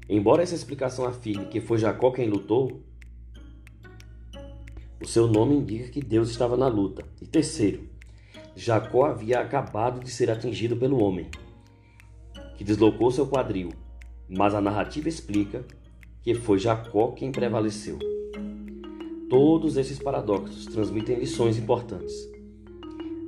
Embora 0.08 0.42
essa 0.42 0.56
explicação 0.56 1.04
afirme 1.04 1.46
que 1.46 1.60
foi 1.60 1.78
Jacó 1.78 2.10
quem 2.10 2.28
lutou, 2.28 2.82
o 5.00 5.06
seu 5.06 5.28
nome 5.28 5.54
indica 5.54 5.88
que 5.88 6.00
Deus 6.00 6.30
estava 6.30 6.56
na 6.56 6.66
luta. 6.66 7.04
E 7.22 7.28
terceiro, 7.28 7.88
Jacó 8.56 9.04
havia 9.04 9.38
acabado 9.38 10.00
de 10.00 10.10
ser 10.10 10.32
atingido 10.32 10.76
pelo 10.76 11.00
homem, 11.00 11.30
que 12.58 12.64
deslocou 12.64 13.10
seu 13.12 13.26
quadril, 13.26 13.70
mas 14.28 14.52
a 14.52 14.60
narrativa 14.60 15.08
explica 15.08 15.64
que 16.20 16.34
foi 16.34 16.58
Jacó 16.58 17.12
quem 17.12 17.30
prevaleceu. 17.30 17.98
Todos 19.30 19.76
esses 19.76 19.98
paradoxos 19.98 20.66
transmitem 20.66 21.20
lições 21.20 21.56
importantes. 21.56 22.12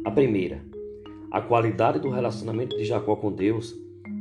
A 0.04 0.10
primeira, 0.10 0.60
a 1.30 1.40
qualidade 1.40 2.00
do 2.00 2.10
relacionamento 2.10 2.76
de 2.76 2.84
Jacó 2.84 3.14
com 3.14 3.30
Deus 3.30 3.74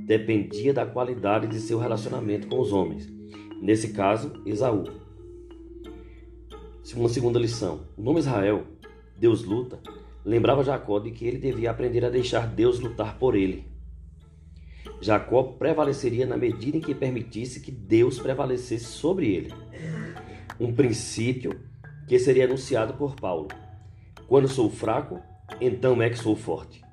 dependia 0.05 0.73
da 0.73 0.85
qualidade 0.85 1.47
de 1.47 1.59
seu 1.59 1.79
relacionamento 1.79 2.47
com 2.47 2.59
os 2.59 2.71
homens, 2.71 3.11
nesse 3.59 3.89
caso, 3.89 4.31
Esaú. 4.45 4.83
Uma 6.95 7.09
segunda 7.09 7.39
lição: 7.39 7.81
o 7.97 8.01
nome 8.01 8.19
Israel, 8.19 8.63
Deus 9.17 9.43
luta, 9.43 9.79
lembrava 10.23 10.63
Jacó 10.63 10.99
de 10.99 11.11
que 11.11 11.25
ele 11.25 11.37
devia 11.37 11.71
aprender 11.71 12.05
a 12.05 12.09
deixar 12.09 12.45
Deus 12.45 12.79
lutar 12.79 13.17
por 13.17 13.35
ele. 13.35 13.68
Jacó 15.01 15.43
prevaleceria 15.43 16.25
na 16.25 16.35
medida 16.35 16.77
em 16.77 16.81
que 16.81 16.93
permitisse 16.93 17.61
que 17.61 17.71
Deus 17.71 18.19
prevalecesse 18.19 18.85
sobre 18.85 19.33
ele. 19.33 19.53
Um 20.59 20.73
princípio 20.73 21.59
que 22.07 22.19
seria 22.19 22.45
anunciado 22.45 22.93
por 22.95 23.15
Paulo. 23.15 23.47
Quando 24.27 24.47
sou 24.47 24.69
fraco, 24.69 25.21
então 25.61 26.01
é 26.01 26.09
que 26.09 26.17
sou 26.17 26.35
forte. 26.35 26.83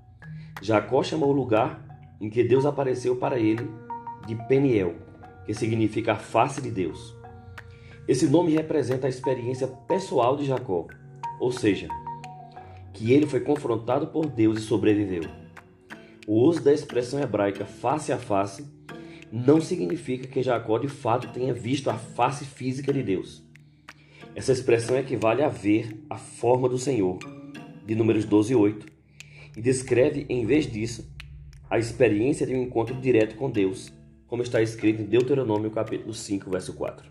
Jacó 0.62 1.02
chamou 1.02 1.30
o 1.30 1.36
lugar 1.36 1.84
em 2.20 2.30
que 2.30 2.44
Deus 2.44 2.64
apareceu 2.64 3.16
para 3.16 3.38
ele 3.38 3.68
de 4.26 4.34
Peniel, 4.46 4.94
que 5.44 5.52
significa 5.52 6.12
a 6.12 6.16
face 6.16 6.62
de 6.62 6.70
Deus. 6.70 7.14
Esse 8.06 8.28
nome 8.28 8.52
representa 8.52 9.06
a 9.06 9.10
experiência 9.10 9.66
pessoal 9.66 10.36
de 10.36 10.44
Jacó, 10.44 10.86
ou 11.40 11.50
seja, 11.50 11.88
que 12.92 13.12
ele 13.12 13.26
foi 13.26 13.40
confrontado 13.40 14.06
por 14.06 14.26
Deus 14.26 14.58
e 14.58 14.62
sobreviveu. 14.62 15.45
O 16.28 16.42
uso 16.42 16.60
da 16.60 16.72
expressão 16.72 17.20
hebraica 17.20 17.64
face 17.64 18.12
a 18.12 18.18
face 18.18 18.66
não 19.30 19.60
significa 19.60 20.26
que 20.26 20.42
Jacó 20.42 20.76
de 20.76 20.88
fato 20.88 21.32
tenha 21.32 21.54
visto 21.54 21.88
a 21.88 21.94
face 21.94 22.44
física 22.44 22.92
de 22.92 23.00
Deus. 23.00 23.44
Essa 24.34 24.50
expressão 24.50 24.98
equivale 24.98 25.44
a 25.44 25.48
ver 25.48 26.04
a 26.10 26.18
forma 26.18 26.68
do 26.68 26.78
Senhor, 26.78 27.20
de 27.86 27.94
Números 27.94 28.24
12 28.24 28.52
e 28.52 28.56
8, 28.56 28.86
e 29.56 29.62
descreve, 29.62 30.26
em 30.28 30.44
vez 30.44 30.70
disso, 30.70 31.08
a 31.70 31.78
experiência 31.78 32.44
de 32.44 32.54
um 32.54 32.62
encontro 32.62 33.00
direto 33.00 33.36
com 33.36 33.48
Deus, 33.48 33.92
como 34.26 34.42
está 34.42 34.60
escrito 34.60 35.02
em 35.02 35.06
Deuteronômio 35.06 35.70
capítulo 35.70 36.12
5, 36.12 36.50
verso 36.50 36.74
4. 36.74 37.08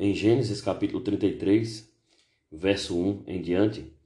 Em 0.00 0.12
Gênesis 0.12 0.60
capítulo 0.60 1.00
33, 1.02 1.88
verso 2.50 2.98
1 2.98 3.22
em 3.28 3.40
diante, 3.40 3.99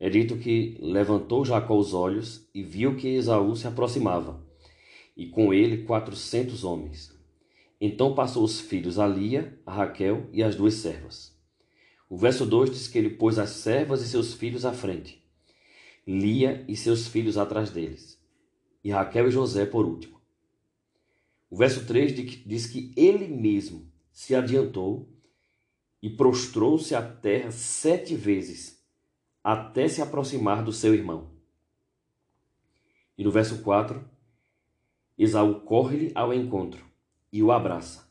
é 0.00 0.08
dito 0.08 0.38
que 0.38 0.78
levantou 0.80 1.44
Jacó 1.44 1.76
os 1.76 1.92
olhos 1.92 2.48
e 2.54 2.62
viu 2.62 2.96
que 2.96 3.06
Esaú 3.06 3.54
se 3.54 3.66
aproximava, 3.66 4.42
e 5.14 5.26
com 5.26 5.52
ele 5.52 5.84
quatrocentos 5.84 6.64
homens. 6.64 7.14
Então 7.78 8.14
passou 8.14 8.42
os 8.42 8.58
filhos 8.58 8.98
a 8.98 9.06
Lia, 9.06 9.60
a 9.66 9.74
Raquel 9.74 10.26
e 10.32 10.42
as 10.42 10.56
duas 10.56 10.74
servas. 10.74 11.38
O 12.08 12.16
verso 12.16 12.46
2 12.46 12.70
diz 12.70 12.88
que 12.88 12.96
ele 12.96 13.10
pôs 13.10 13.38
as 13.38 13.50
servas 13.50 14.00
e 14.00 14.08
seus 14.08 14.32
filhos 14.32 14.64
à 14.64 14.72
frente, 14.72 15.22
Lia 16.06 16.64
e 16.66 16.74
seus 16.74 17.06
filhos 17.06 17.36
atrás 17.36 17.70
deles, 17.70 18.18
e 18.82 18.90
Raquel 18.90 19.28
e 19.28 19.30
José 19.30 19.66
por 19.66 19.84
último. 19.84 20.18
O 21.50 21.56
verso 21.56 21.84
3 21.84 22.14
diz 22.46 22.66
que 22.66 22.90
ele 22.96 23.28
mesmo 23.28 23.86
se 24.10 24.34
adiantou 24.34 25.08
e 26.02 26.08
prostrou-se 26.08 26.94
à 26.94 27.02
terra 27.02 27.50
sete 27.50 28.14
vezes, 28.14 28.79
até 29.42 29.88
se 29.88 30.02
aproximar 30.02 30.62
do 30.62 30.72
seu 30.72 30.94
irmão. 30.94 31.30
E 33.16 33.24
no 33.24 33.30
verso 33.30 33.62
4, 33.62 34.04
Esaú 35.16 35.60
corre-lhe 35.60 36.12
ao 36.14 36.32
encontro 36.32 36.84
e 37.32 37.42
o 37.42 37.52
abraça. 37.52 38.08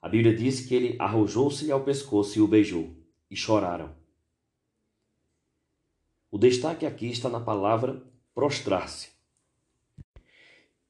A 0.00 0.08
Bíblia 0.08 0.34
diz 0.34 0.60
que 0.60 0.74
ele 0.74 0.96
arrojou-se 0.98 1.70
ao 1.70 1.82
pescoço 1.82 2.38
e 2.38 2.42
o 2.42 2.46
beijou, 2.46 2.96
e 3.30 3.36
choraram. 3.36 3.94
O 6.30 6.38
destaque 6.38 6.84
aqui 6.84 7.06
está 7.06 7.28
na 7.28 7.40
palavra 7.40 8.02
prostrar-se. 8.34 9.10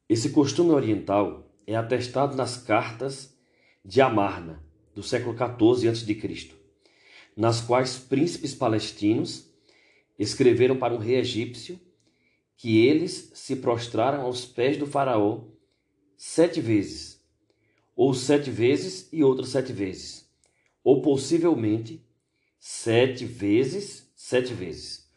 Esse 0.08 0.30
costume 0.30 0.70
oriental 0.70 1.50
é 1.66 1.76
atestado 1.76 2.34
nas 2.36 2.56
cartas 2.56 3.38
de 3.84 4.00
Amarna, 4.00 4.62
do 4.94 5.02
século 5.02 5.36
XIV 5.36 5.88
a.C., 5.88 6.57
nas 7.38 7.60
quais 7.60 7.96
príncipes 7.96 8.52
palestinos 8.52 9.48
escreveram 10.18 10.76
para 10.76 10.92
um 10.92 10.98
rei 10.98 11.16
egípcio 11.16 11.80
que 12.56 12.84
eles 12.84 13.30
se 13.32 13.54
prostraram 13.54 14.22
aos 14.22 14.44
pés 14.44 14.76
do 14.76 14.86
faraó 14.86 15.44
sete 16.16 16.60
vezes 16.60 17.18
ou 17.94 18.12
sete 18.12 18.50
vezes 18.50 19.08
e 19.12 19.24
outra 19.24 19.44
sete 19.44 19.72
vezes, 19.72 20.28
ou 20.84 21.00
possivelmente 21.00 22.04
sete 22.58 23.24
vezes, 23.24 24.08
sete 24.14 24.52
vezes. 24.54 25.08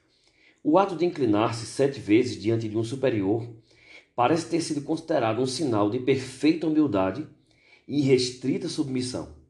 O 0.63 0.79
ato 0.79 0.95
de 0.95 1.05
inclinar-se 1.05 1.65
sete 1.65 1.99
vezes 1.99 2.41
diante 2.41 2.67
de 2.69 2.77
um 2.77 2.83
superior 2.83 3.47
parece 4.15 4.47
ter 4.47 4.61
sido 4.61 4.81
considerado 4.81 5.41
um 5.41 5.45
sinal 5.45 5.89
de 5.89 5.99
perfeita 5.99 6.65
humildade 6.67 7.27
e 7.87 8.01
restrita 8.01 8.67
submissão. 8.67 9.40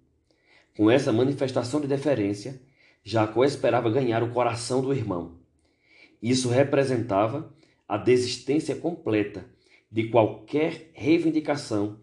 Com 0.75 0.89
essa 0.89 1.11
manifestação 1.11 1.81
de 1.81 1.87
deferência, 1.87 2.61
Jacó 3.03 3.43
esperava 3.43 3.89
ganhar 3.89 4.23
o 4.23 4.31
coração 4.31 4.81
do 4.81 4.93
irmão. 4.93 5.39
Isso 6.21 6.49
representava 6.49 7.53
a 7.87 7.97
desistência 7.97 8.75
completa 8.75 9.45
de 9.91 10.07
qualquer 10.09 10.91
reivindicação 10.93 11.99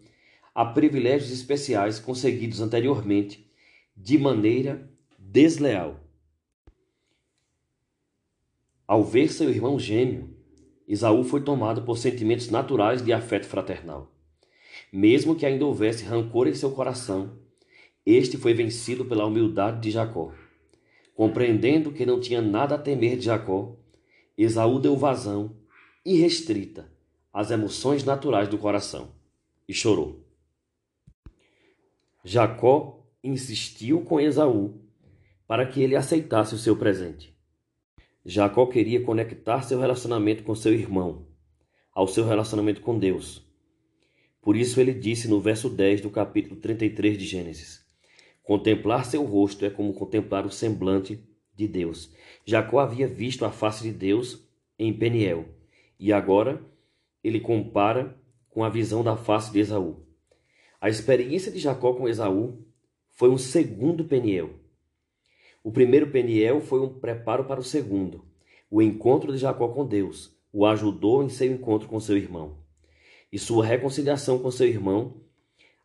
a 0.53 0.65
privilégios 0.65 1.31
especiais 1.31 1.99
conseguidos 1.99 2.59
anteriormente 2.61 3.49
de 3.95 4.17
maneira 4.17 4.89
desleal. 5.17 5.99
Ao 8.85 9.03
ver 9.03 9.31
seu 9.31 9.49
irmão 9.49 9.79
gêmeo, 9.79 10.35
Isaú 10.87 11.23
foi 11.23 11.41
tomado 11.41 11.83
por 11.83 11.97
sentimentos 11.97 12.49
naturais 12.49 13.01
de 13.01 13.13
afeto 13.13 13.47
fraternal. 13.47 14.11
Mesmo 14.91 15.35
que 15.35 15.45
ainda 15.45 15.65
houvesse 15.65 16.03
rancor 16.03 16.47
em 16.47 16.53
seu 16.53 16.71
coração, 16.71 17.37
este 18.05 18.37
foi 18.37 18.53
vencido 18.53 19.05
pela 19.05 19.25
humildade 19.25 19.81
de 19.81 19.91
Jacó. 19.91 20.33
Compreendendo 21.13 21.91
que 21.91 22.05
não 22.05 22.19
tinha 22.19 22.41
nada 22.41 22.75
a 22.75 22.77
temer 22.77 23.17
de 23.17 23.25
Jacó, 23.25 23.75
Esaú 24.37 24.79
deu 24.79 24.95
vazão 24.95 25.55
irrestrita 26.05 26.91
às 27.33 27.51
emoções 27.51 28.03
naturais 28.03 28.47
do 28.47 28.57
coração 28.57 29.11
e 29.67 29.73
chorou. 29.73 30.25
Jacó 32.23 33.05
insistiu 33.23 34.01
com 34.01 34.19
Esaú 34.19 34.81
para 35.47 35.65
que 35.65 35.81
ele 35.81 35.95
aceitasse 35.95 36.55
o 36.55 36.57
seu 36.57 36.75
presente. 36.75 37.35
Jacó 38.25 38.65
queria 38.65 39.03
conectar 39.03 39.61
seu 39.63 39.79
relacionamento 39.79 40.43
com 40.43 40.55
seu 40.55 40.73
irmão 40.73 41.29
ao 41.99 42.07
seu 42.07 42.25
relacionamento 42.25 42.79
com 42.79 42.97
Deus. 42.97 43.45
Por 44.41 44.55
isso 44.55 44.79
ele 44.79 44.93
disse 44.93 45.27
no 45.27 45.41
verso 45.41 45.69
10 45.69 45.99
do 45.99 46.09
capítulo 46.09 46.55
33 46.55 47.17
de 47.17 47.25
Gênesis: 47.25 47.85
Contemplar 48.49 49.05
seu 49.05 49.23
rosto 49.25 49.63
é 49.63 49.69
como 49.69 49.93
contemplar 49.93 50.43
o 50.43 50.49
semblante 50.49 51.23
de 51.55 51.67
Deus. 51.67 52.11
Jacó 52.43 52.79
havia 52.79 53.07
visto 53.07 53.45
a 53.45 53.51
face 53.51 53.83
de 53.83 53.91
Deus 53.91 54.43
em 54.79 54.91
Peniel, 54.91 55.45
e 55.99 56.11
agora 56.11 56.59
ele 57.23 57.39
compara 57.39 58.19
com 58.49 58.63
a 58.63 58.69
visão 58.69 59.03
da 59.03 59.15
face 59.15 59.51
de 59.51 59.59
Esaú. 59.59 59.97
A 60.81 60.89
experiência 60.89 61.51
de 61.51 61.59
Jacó 61.59 61.93
com 61.93 62.09
Esaú 62.09 62.65
foi 63.11 63.29
um 63.29 63.37
segundo 63.37 64.05
Peniel. 64.05 64.49
O 65.63 65.71
primeiro 65.71 66.09
Peniel 66.09 66.59
foi 66.59 66.79
um 66.79 66.89
preparo 66.89 67.45
para 67.45 67.59
o 67.59 67.63
segundo. 67.63 68.25
O 68.67 68.81
encontro 68.81 69.31
de 69.31 69.37
Jacó 69.37 69.67
com 69.67 69.85
Deus 69.85 70.35
o 70.51 70.65
ajudou 70.65 71.23
em 71.23 71.29
seu 71.29 71.51
encontro 71.51 71.87
com 71.87 71.99
seu 71.99 72.17
irmão. 72.17 72.57
E 73.31 73.37
sua 73.37 73.63
reconciliação 73.63 74.39
com 74.39 74.49
seu 74.49 74.65
irmão 74.65 75.21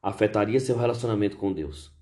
afetaria 0.03 0.59
seu 0.59 0.79
relacionamento 0.79 1.37
com 1.37 1.53
Deus. 1.53 1.94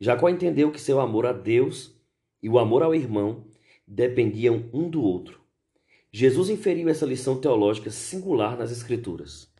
Jacó 0.00 0.28
entendeu 0.28 0.70
que 0.70 0.80
seu 0.80 1.00
amor 1.00 1.26
a 1.26 1.32
Deus 1.32 1.94
e 2.42 2.48
o 2.48 2.58
amor 2.58 2.82
ao 2.82 2.94
irmão 2.94 3.44
dependiam 3.86 4.68
um 4.72 4.88
do 4.88 5.02
outro. 5.02 5.40
Jesus 6.12 6.48
inferiu 6.48 6.88
essa 6.88 7.04
lição 7.04 7.40
teológica 7.40 7.90
singular 7.90 8.56
nas 8.56 8.70
Escrituras. 8.70 9.52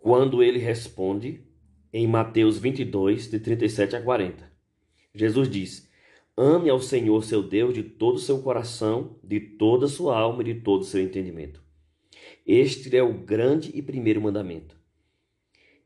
Quando 0.00 0.42
ele 0.42 0.58
responde 0.58 1.44
em 1.92 2.06
Mateus 2.06 2.58
22, 2.58 3.30
de 3.30 3.38
37 3.38 3.96
a 3.96 4.02
40. 4.02 4.50
Jesus 5.14 5.48
diz: 5.48 5.90
Ame 6.36 6.70
ao 6.70 6.80
Senhor 6.80 7.22
seu 7.22 7.42
Deus 7.42 7.74
de 7.74 7.82
todo 7.82 8.16
o 8.16 8.20
seu 8.20 8.40
coração, 8.40 9.18
de 9.22 9.38
toda 9.38 9.84
a 9.84 9.88
sua 9.88 10.18
alma 10.18 10.42
e 10.42 10.46
de 10.46 10.54
todo 10.60 10.80
o 10.80 10.86
seu 10.86 11.02
entendimento. 11.02 11.62
Este 12.46 12.96
é 12.96 13.02
o 13.02 13.12
grande 13.12 13.70
e 13.74 13.82
primeiro 13.82 14.20
mandamento. 14.20 14.76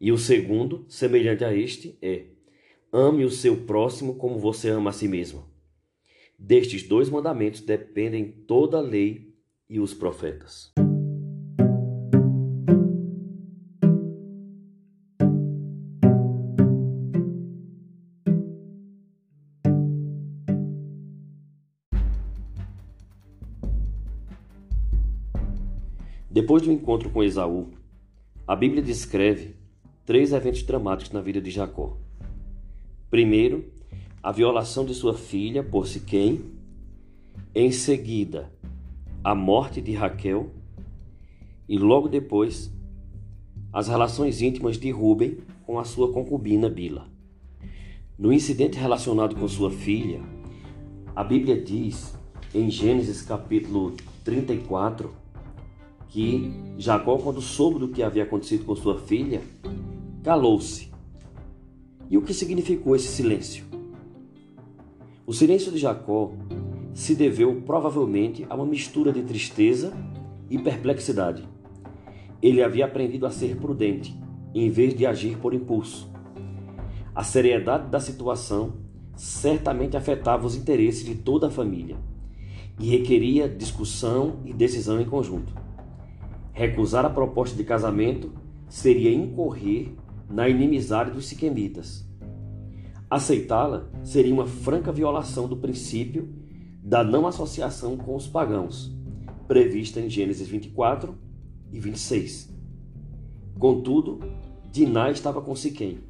E 0.01 0.13
o 0.13 0.19
segundo, 0.19 0.87
semelhante 0.89 1.45
a 1.45 1.53
este, 1.55 1.99
é: 2.01 2.36
Ame 2.93 3.25
o 3.25 3.31
seu 3.31 3.65
próximo 3.65 4.15
como 4.15 4.39
você 4.39 4.69
ama 4.69 4.91
a 4.91 4.93
si 4.93 5.09
mesmo. 5.09 5.45
Destes 6.39 6.85
dois 6.85 7.11
mandamentos 7.11 7.61
dependem 7.61 8.31
toda 8.31 8.79
a 8.79 8.81
lei 8.81 9.35
e 9.69 9.81
os 9.81 9.93
profetas. 9.93 10.73
Depois 26.31 26.63
do 26.63 26.71
encontro 26.71 27.11
com 27.11 27.25
Esaú, 27.25 27.71
a 28.47 28.55
Bíblia 28.55 28.83
descreve 28.83 29.57
três 30.05 30.33
eventos 30.33 30.63
dramáticos 30.63 31.13
na 31.13 31.21
vida 31.21 31.41
de 31.41 31.51
Jacó. 31.51 32.06
Primeiro, 33.09 33.65
a 34.23 34.33
violação 34.33 34.85
de 34.85 34.93
sua 34.93 35.15
filha 35.15 35.63
por 35.63 35.87
Siquém. 35.87 36.41
Em 37.55 37.71
seguida, 37.71 38.53
a 39.23 39.35
morte 39.35 39.81
de 39.81 39.93
Raquel. 39.93 40.51
E 41.69 41.79
logo 41.79 42.09
depois, 42.09 42.73
as 43.73 43.89
relações 43.89 44.43
íntimas 44.43 44.79
de 44.79 44.91
Ruben 44.91 45.39
com 45.65 45.79
a 45.79 45.85
sua 45.85 46.13
concubina 46.13 46.69
Bila. 46.69 47.09
No 48.19 48.33
incidente 48.33 48.79
relacionado 48.79 49.37
com 49.37 49.47
sua 49.47 49.71
filha, 49.71 50.21
a 51.15 51.23
Bíblia 51.23 51.61
diz 51.61 52.17
em 52.55 52.71
Gênesis 52.71 53.23
capítulo 53.23 53.95
34 54.25 55.15
que 56.09 56.51
Jacó, 56.79 57.19
quando 57.19 57.41
soube 57.41 57.79
do 57.79 57.89
que 57.89 58.03
havia 58.03 58.23
acontecido 58.23 58.65
com 58.65 58.75
sua 58.75 58.99
filha, 58.99 59.43
calou-se 60.23 60.96
e 62.09 62.17
o 62.17 62.23
que 62.23 62.33
significou 62.33 62.95
esse 62.95 63.09
silêncio? 63.09 63.65
O 65.27 65.33
silêncio 65.33 65.73
de 65.73 65.79
Jacó 65.79 66.33
se 66.95 67.15
deveu 67.15 67.63
provavelmente 67.63 68.47
a 68.49 68.55
uma 68.55 68.65
mistura 68.65 69.13
de 69.13 69.23
tristeza 69.23 69.93
e 70.49 70.59
perplexidade. 70.59 71.47
Ele 72.41 72.63
havia 72.63 72.85
aprendido 72.85 73.27
a 73.27 73.31
ser 73.31 73.57
prudente, 73.57 74.17
em 74.55 74.71
vez 74.71 74.95
de 74.95 75.05
agir 75.05 75.37
por 75.39 75.53
impulso. 75.53 76.11
A 77.15 77.25
seriedade 77.25 77.91
da 77.91 77.99
situação 77.99 78.75
certamente 79.17 79.97
afetava 79.97 80.47
os 80.47 80.55
interesses 80.55 81.05
de 81.05 81.15
toda 81.15 81.49
a 81.49 81.51
família 81.51 81.97
e 82.79 82.89
requeria 82.89 83.49
discussão 83.49 84.37
e 84.45 84.53
decisão 84.53 85.01
em 85.01 85.07
conjunto. 85.07 85.53
Recusar 86.53 87.05
a 87.05 87.11
proposta 87.11 87.57
de 87.57 87.65
casamento 87.65 88.33
seria 88.69 89.13
incorrer 89.13 89.93
na 90.29 90.49
inimizade 90.49 91.11
dos 91.11 91.27
siquemitas. 91.27 92.07
Aceitá-la 93.09 93.89
seria 94.03 94.35
uma 94.35 94.47
franca 94.47 94.91
violação 94.91 95.47
do 95.47 95.57
princípio 95.57 96.29
da 96.83 97.05
não 97.05 97.27
associação 97.27 97.97
com 97.97 98.15
os 98.15 98.27
pagãos, 98.27 98.93
prevista 99.47 100.01
em 100.01 100.11
Gênesis 100.11 100.49
24 100.49 101.17
e 101.73 101.79
26. 101.79 102.55
Contudo, 103.59 104.21
Diná 104.71 105.11
estava 105.11 105.41
com 105.41 105.55
Siquém. 105.55 106.01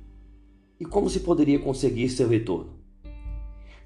E 0.80 0.84
como 0.84 1.08
se 1.08 1.20
poderia 1.20 1.58
conseguir 1.58 2.08
seu 2.08 2.28
retorno? 2.28 2.76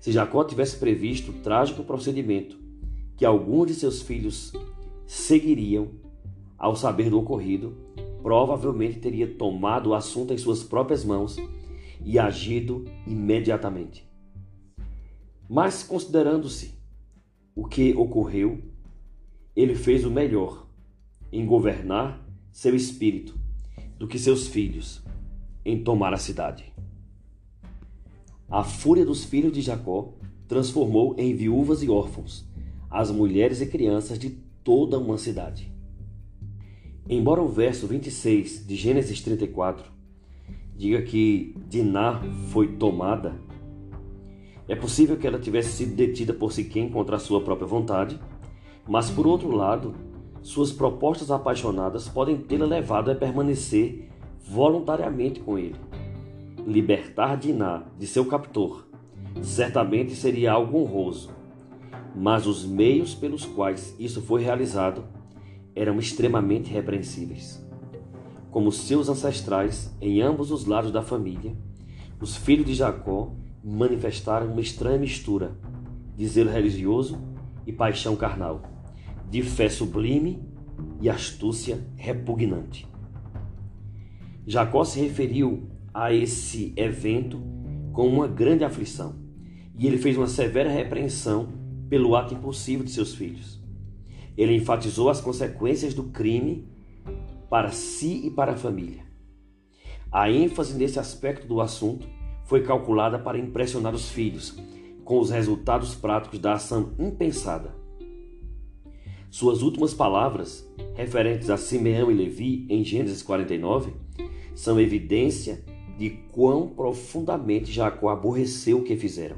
Se 0.00 0.10
Jacó 0.10 0.42
tivesse 0.44 0.76
previsto 0.76 1.30
o 1.30 1.34
trágico 1.34 1.84
procedimento 1.84 2.58
que 3.16 3.24
alguns 3.24 3.68
de 3.68 3.74
seus 3.74 4.00
filhos 4.00 4.52
seguiriam 5.06 5.88
ao 6.56 6.74
saber 6.74 7.10
do 7.10 7.18
ocorrido, 7.18 7.76
provavelmente 8.22 8.98
teria 8.98 9.26
tomado 9.26 9.90
o 9.90 9.94
assunto 9.94 10.32
em 10.32 10.38
suas 10.38 10.62
próprias 10.62 11.04
mãos 11.04 11.36
e 12.04 12.18
agido 12.18 12.84
imediatamente. 13.06 14.08
Mas, 15.48 15.82
considerando-se 15.82 16.74
o 17.54 17.66
que 17.66 17.92
ocorreu, 17.94 18.62
ele 19.54 19.74
fez 19.74 20.04
o 20.04 20.10
melhor 20.10 20.66
em 21.32 21.44
governar 21.44 22.24
seu 22.52 22.74
espírito 22.74 23.38
do 23.98 24.06
que 24.06 24.18
seus 24.18 24.46
filhos 24.46 25.02
em 25.64 25.82
tomar 25.82 26.14
a 26.14 26.18
cidade. 26.18 26.72
A 28.48 28.64
fúria 28.64 29.04
dos 29.04 29.24
filhos 29.24 29.52
de 29.52 29.60
Jacó 29.60 30.14
transformou 30.48 31.14
em 31.18 31.34
viúvas 31.34 31.82
e 31.82 31.88
órfãos 31.88 32.44
as 32.90 33.10
mulheres 33.10 33.60
e 33.60 33.66
crianças 33.66 34.18
de 34.18 34.30
toda 34.64 34.98
uma 34.98 35.16
cidade. 35.16 35.70
Embora 37.12 37.42
o 37.42 37.48
verso 37.48 37.88
26 37.88 38.64
de 38.68 38.76
Gênesis 38.76 39.20
34 39.20 39.84
diga 40.76 41.02
que 41.02 41.56
Diná 41.66 42.22
foi 42.52 42.68
tomada, 42.68 43.34
é 44.68 44.76
possível 44.76 45.16
que 45.16 45.26
ela 45.26 45.40
tivesse 45.40 45.70
sido 45.70 45.96
detida 45.96 46.32
por 46.32 46.52
Siquém 46.52 46.88
contra 46.88 47.16
a 47.16 47.18
sua 47.18 47.40
própria 47.40 47.66
vontade, 47.66 48.16
mas 48.88 49.10
por 49.10 49.26
outro 49.26 49.50
lado, 49.50 49.92
suas 50.40 50.70
propostas 50.70 51.32
apaixonadas 51.32 52.08
podem 52.08 52.36
tê-la 52.36 52.64
levado 52.64 53.10
a 53.10 53.14
permanecer 53.16 54.08
voluntariamente 54.38 55.40
com 55.40 55.58
ele. 55.58 55.80
Libertar 56.64 57.36
Diná 57.36 57.82
de 57.98 58.06
seu 58.06 58.24
captor 58.24 58.86
certamente 59.42 60.14
seria 60.14 60.52
algo 60.52 60.78
honroso, 60.78 61.30
mas 62.14 62.46
os 62.46 62.64
meios 62.64 63.16
pelos 63.16 63.44
quais 63.44 63.96
isso 63.98 64.22
foi 64.22 64.42
realizado 64.42 65.18
eram 65.74 65.98
extremamente 65.98 66.70
repreensíveis. 66.70 67.64
Como 68.50 68.72
seus 68.72 69.08
ancestrais 69.08 69.94
em 70.00 70.20
ambos 70.20 70.50
os 70.50 70.66
lados 70.66 70.90
da 70.90 71.02
família, 71.02 71.54
os 72.20 72.36
filhos 72.36 72.66
de 72.66 72.74
Jacó 72.74 73.32
manifestaram 73.62 74.50
uma 74.50 74.60
estranha 74.60 74.98
mistura 74.98 75.56
de 76.16 76.26
zelo 76.26 76.50
religioso 76.50 77.18
e 77.66 77.72
paixão 77.72 78.16
carnal, 78.16 78.62
de 79.30 79.42
fé 79.42 79.68
sublime 79.68 80.42
e 81.00 81.08
astúcia 81.08 81.78
repugnante. 81.96 82.86
Jacó 84.46 84.84
se 84.84 85.00
referiu 85.00 85.68
a 85.94 86.12
esse 86.12 86.72
evento 86.76 87.40
com 87.92 88.08
uma 88.08 88.26
grande 88.26 88.64
aflição, 88.64 89.14
e 89.78 89.86
ele 89.86 89.98
fez 89.98 90.16
uma 90.16 90.26
severa 90.26 90.70
repreensão 90.70 91.48
pelo 91.88 92.14
ato 92.16 92.34
impulsivo 92.34 92.84
de 92.84 92.90
seus 92.90 93.14
filhos. 93.14 93.59
Ele 94.36 94.54
enfatizou 94.54 95.08
as 95.08 95.20
consequências 95.20 95.94
do 95.94 96.04
crime 96.04 96.66
para 97.48 97.70
si 97.70 98.26
e 98.26 98.30
para 98.30 98.52
a 98.52 98.56
família. 98.56 99.04
A 100.10 100.30
ênfase 100.30 100.76
nesse 100.76 100.98
aspecto 100.98 101.46
do 101.46 101.60
assunto 101.60 102.08
foi 102.44 102.62
calculada 102.62 103.18
para 103.18 103.38
impressionar 103.38 103.94
os 103.94 104.10
filhos 104.10 104.56
com 105.04 105.18
os 105.18 105.30
resultados 105.30 105.94
práticos 105.94 106.38
da 106.38 106.54
ação 106.54 106.94
impensada. 106.98 107.74
Suas 109.30 109.62
últimas 109.62 109.94
palavras, 109.94 110.68
referentes 110.94 111.50
a 111.50 111.56
Simeão 111.56 112.10
e 112.10 112.14
Levi 112.14 112.66
em 112.68 112.84
Gênesis 112.84 113.22
49, 113.22 113.92
são 114.54 114.80
evidência 114.80 115.64
de 115.96 116.10
quão 116.32 116.68
profundamente 116.68 117.70
Jacó 117.70 118.08
aborreceu 118.08 118.78
o 118.78 118.82
que 118.82 118.96
fizeram. 118.96 119.36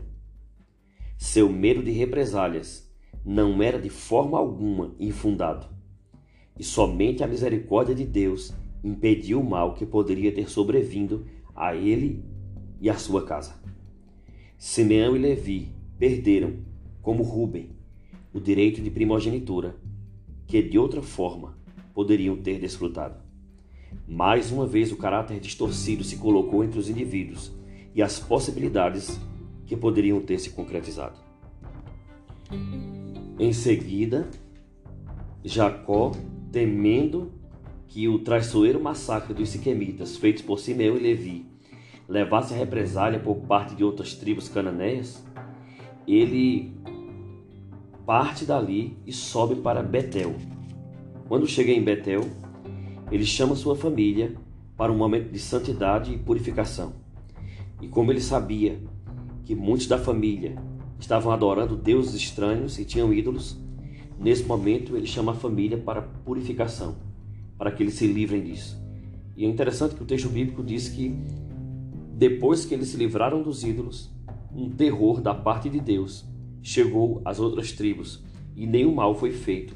Seu 1.18 1.48
medo 1.50 1.82
de 1.82 1.90
represálias 1.90 2.90
não 3.24 3.62
era 3.62 3.80
de 3.80 3.88
forma 3.88 4.38
alguma 4.38 4.94
infundado, 4.98 5.66
e 6.58 6.64
somente 6.64 7.22
a 7.22 7.26
misericórdia 7.26 7.94
de 7.94 8.04
Deus 8.04 8.52
impediu 8.82 9.40
o 9.40 9.48
mal 9.48 9.74
que 9.74 9.86
poderia 9.86 10.32
ter 10.32 10.50
sobrevindo 10.50 11.24
a 11.54 11.74
ele 11.74 12.24
e 12.80 12.90
à 12.90 12.96
sua 12.96 13.24
casa. 13.24 13.54
Simeão 14.58 15.16
e 15.16 15.18
Levi 15.18 15.72
perderam, 15.98 16.54
como 17.00 17.22
Ruben, 17.22 17.70
o 18.32 18.40
direito 18.40 18.80
de 18.80 18.90
primogenitura, 18.90 19.76
que 20.46 20.62
de 20.62 20.78
outra 20.78 21.02
forma 21.02 21.56
poderiam 21.94 22.36
ter 22.36 22.58
desfrutado. 22.58 23.20
Mais 24.06 24.50
uma 24.50 24.66
vez, 24.66 24.90
o 24.90 24.96
caráter 24.96 25.38
distorcido 25.38 26.02
se 26.02 26.16
colocou 26.16 26.64
entre 26.64 26.78
os 26.78 26.88
indivíduos 26.88 27.52
e 27.94 28.02
as 28.02 28.18
possibilidades 28.18 29.18
que 29.66 29.76
poderiam 29.76 30.20
ter 30.20 30.38
se 30.38 30.50
concretizado. 30.50 31.18
Em 33.42 33.52
seguida, 33.52 34.28
Jacó, 35.44 36.12
temendo 36.52 37.32
que 37.88 38.06
o 38.06 38.20
traiçoeiro 38.20 38.80
massacre 38.80 39.34
dos 39.34 39.48
siquemitas 39.48 40.16
feitos 40.16 40.44
por 40.44 40.60
Simeão 40.60 40.96
e 40.96 41.00
Levi 41.00 41.46
levasse 42.08 42.54
a 42.54 42.56
represália 42.56 43.18
por 43.18 43.38
parte 43.38 43.74
de 43.74 43.82
outras 43.82 44.14
tribos 44.14 44.48
cananeias, 44.48 45.26
ele 46.06 46.72
parte 48.06 48.44
dali 48.44 48.96
e 49.04 49.12
sobe 49.12 49.56
para 49.56 49.82
Betel. 49.82 50.36
Quando 51.26 51.44
chega 51.44 51.72
em 51.72 51.82
Betel, 51.82 52.22
ele 53.10 53.26
chama 53.26 53.56
sua 53.56 53.74
família 53.74 54.36
para 54.76 54.92
um 54.92 54.96
momento 54.96 55.32
de 55.32 55.40
santidade 55.40 56.14
e 56.14 56.18
purificação. 56.18 56.92
E 57.80 57.88
como 57.88 58.12
ele 58.12 58.20
sabia 58.20 58.80
que 59.44 59.56
muitos 59.56 59.88
da 59.88 59.98
família 59.98 60.54
estavam 61.02 61.32
adorando 61.32 61.76
deuses 61.76 62.14
estranhos 62.14 62.78
e 62.78 62.84
tinham 62.84 63.12
ídolos, 63.12 63.58
nesse 64.18 64.44
momento 64.44 64.96
ele 64.96 65.06
chama 65.06 65.32
a 65.32 65.34
família 65.34 65.76
para 65.76 66.00
purificação, 66.00 66.96
para 67.58 67.72
que 67.72 67.82
eles 67.82 67.94
se 67.94 68.06
livrem 68.06 68.42
disso. 68.42 68.80
E 69.36 69.44
é 69.44 69.48
interessante 69.48 69.94
que 69.94 70.02
o 70.02 70.06
texto 70.06 70.28
bíblico 70.28 70.62
diz 70.62 70.88
que 70.88 71.14
depois 72.14 72.64
que 72.64 72.72
eles 72.72 72.88
se 72.88 72.96
livraram 72.96 73.42
dos 73.42 73.64
ídolos, 73.64 74.10
um 74.54 74.70
terror 74.70 75.20
da 75.20 75.34
parte 75.34 75.68
de 75.68 75.80
Deus 75.80 76.24
chegou 76.62 77.20
às 77.24 77.40
outras 77.40 77.72
tribos 77.72 78.22
e 78.54 78.66
nenhum 78.66 78.94
mal 78.94 79.14
foi 79.14 79.32
feito 79.32 79.74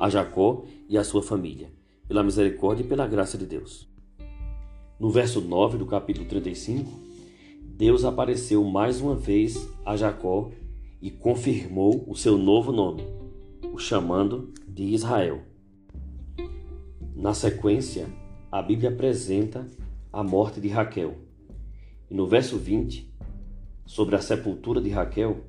a 0.00 0.08
Jacó 0.08 0.64
e 0.88 0.98
a 0.98 1.04
sua 1.04 1.22
família, 1.22 1.70
pela 2.06 2.24
misericórdia 2.24 2.82
e 2.82 2.86
pela 2.86 3.06
graça 3.06 3.38
de 3.38 3.46
Deus. 3.46 3.88
No 4.98 5.10
verso 5.10 5.40
9 5.40 5.78
do 5.78 5.86
capítulo 5.86 6.26
35, 6.26 7.07
Deus 7.78 8.04
apareceu 8.04 8.64
mais 8.64 9.00
uma 9.00 9.14
vez 9.14 9.68
a 9.86 9.96
Jacó 9.96 10.50
e 11.00 11.12
confirmou 11.12 12.04
o 12.08 12.16
seu 12.16 12.36
novo 12.36 12.72
nome, 12.72 13.04
o 13.72 13.78
chamando 13.78 14.52
de 14.66 14.82
Israel. 14.82 15.42
Na 17.14 17.32
sequência, 17.32 18.08
a 18.50 18.60
Bíblia 18.60 18.90
apresenta 18.90 19.64
a 20.12 20.24
morte 20.24 20.60
de 20.60 20.66
Raquel. 20.66 21.18
E 22.10 22.14
no 22.14 22.26
verso 22.26 22.58
20, 22.58 23.14
sobre 23.86 24.16
a 24.16 24.20
sepultura 24.20 24.80
de 24.80 24.90
Raquel, 24.90 25.44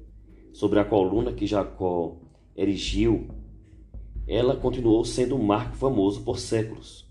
sobre 0.53 0.77
a 0.77 0.85
coluna 0.85 1.33
que 1.33 1.47
Jacó 1.47 2.15
erigiu, 2.55 3.27
ela 4.27 4.55
continuou 4.55 5.03
sendo 5.03 5.35
um 5.35 5.43
marco 5.43 5.75
famoso 5.75 6.21
por 6.21 6.37
séculos 6.37 7.09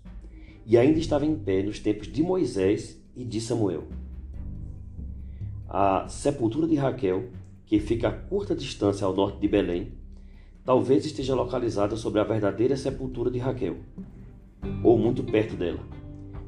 e 0.65 0.77
ainda 0.77 0.97
estava 0.97 1.25
em 1.25 1.35
pé 1.35 1.61
nos 1.61 1.77
tempos 1.77 2.07
de 2.07 2.23
Moisés 2.23 2.97
e 3.17 3.25
de 3.25 3.41
Samuel. 3.41 3.83
A 5.71 6.07
sepultura 6.07 6.65
de 6.65 6.73
Raquel, 6.73 7.29
que 7.67 7.79
fica 7.79 8.07
a 8.07 8.11
curta 8.11 8.55
distância 8.55 9.05
ao 9.05 9.13
norte 9.13 9.39
de 9.39 9.47
Belém, 9.47 9.91
talvez 10.65 11.05
esteja 11.05 11.35
localizada 11.35 11.95
sobre 11.95 12.19
a 12.19 12.23
verdadeira 12.23 12.75
sepultura 12.75 13.29
de 13.29 13.37
Raquel, 13.37 13.77
ou 14.83 14.97
muito 14.97 15.23
perto 15.23 15.55
dela. 15.55 15.81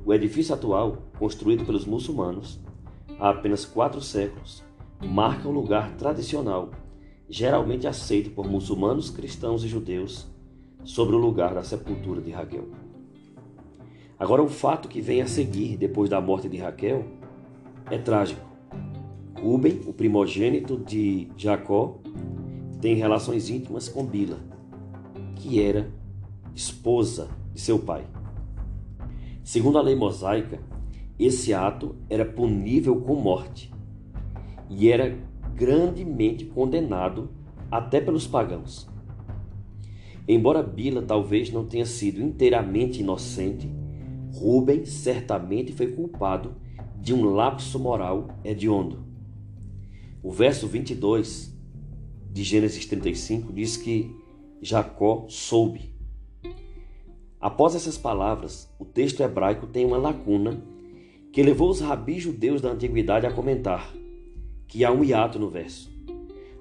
O 0.03 0.11
edifício 0.11 0.55
atual, 0.55 1.03
construído 1.19 1.63
pelos 1.63 1.85
muçulmanos 1.85 2.59
há 3.19 3.29
apenas 3.29 3.63
quatro 3.63 4.01
séculos, 4.01 4.63
marca 5.05 5.47
o 5.47 5.51
lugar 5.51 5.95
tradicional, 5.97 6.71
geralmente 7.29 7.85
aceito 7.85 8.31
por 8.31 8.49
muçulmanos, 8.49 9.11
cristãos 9.11 9.63
e 9.63 9.67
judeus, 9.67 10.27
sobre 10.83 11.15
o 11.15 11.19
lugar 11.19 11.53
da 11.53 11.63
sepultura 11.63 12.21
de 12.21 12.31
Raquel. 12.31 12.69
Agora, 14.17 14.41
o 14.41 14.49
fato 14.49 14.89
que 14.89 14.99
vem 14.99 15.21
a 15.21 15.27
seguir 15.27 15.77
depois 15.77 16.09
da 16.09 16.19
morte 16.19 16.49
de 16.49 16.57
Raquel 16.57 17.05
é 17.91 17.99
trágico. 17.99 18.50
Ruben, 19.41 19.81
o 19.87 19.93
primogênito 19.93 20.77
de 20.77 21.27
Jacó, 21.35 21.99
tem 22.79 22.93
relações 22.93 23.49
íntimas 23.49 23.89
com 23.89 24.05
Bila, 24.05 24.37
que 25.35 25.59
era 25.59 25.91
esposa 26.53 27.27
de 27.51 27.59
seu 27.59 27.79
pai. 27.79 28.05
Segundo 29.43 29.79
a 29.79 29.81
lei 29.81 29.95
mosaica, 29.95 30.59
esse 31.17 31.55
ato 31.55 31.95
era 32.07 32.23
punível 32.23 33.01
com 33.01 33.15
morte 33.15 33.73
e 34.69 34.89
era 34.91 35.17
grandemente 35.55 36.45
condenado 36.45 37.29
até 37.71 37.99
pelos 37.99 38.27
pagãos. 38.27 38.87
Embora 40.27 40.61
Bila 40.61 41.01
talvez 41.01 41.51
não 41.51 41.65
tenha 41.65 41.85
sido 41.85 42.21
inteiramente 42.21 43.01
inocente, 43.01 43.67
Rubem 44.35 44.85
certamente 44.85 45.73
foi 45.73 45.87
culpado 45.87 46.55
de 46.99 47.11
um 47.11 47.25
lapso 47.25 47.79
moral 47.79 48.27
hediondo. 48.43 49.10
O 50.23 50.31
verso 50.31 50.67
22 50.67 51.51
de 52.31 52.43
Gênesis 52.43 52.85
35 52.85 53.51
diz 53.51 53.75
que 53.77 54.15
Jacó 54.61 55.25
soube 55.27 55.91
Após 57.41 57.73
essas 57.73 57.97
palavras, 57.97 58.71
o 58.77 58.85
texto 58.85 59.23
hebraico 59.23 59.65
tem 59.65 59.83
uma 59.83 59.97
lacuna 59.97 60.63
que 61.33 61.41
levou 61.41 61.71
os 61.71 61.79
rabis 61.79 62.21
judeus 62.21 62.61
da 62.61 62.69
antiguidade 62.69 63.25
a 63.25 63.31
comentar 63.31 63.91
que 64.67 64.85
há 64.85 64.91
um 64.91 65.03
hiato 65.03 65.39
no 65.39 65.49
verso. 65.49 65.91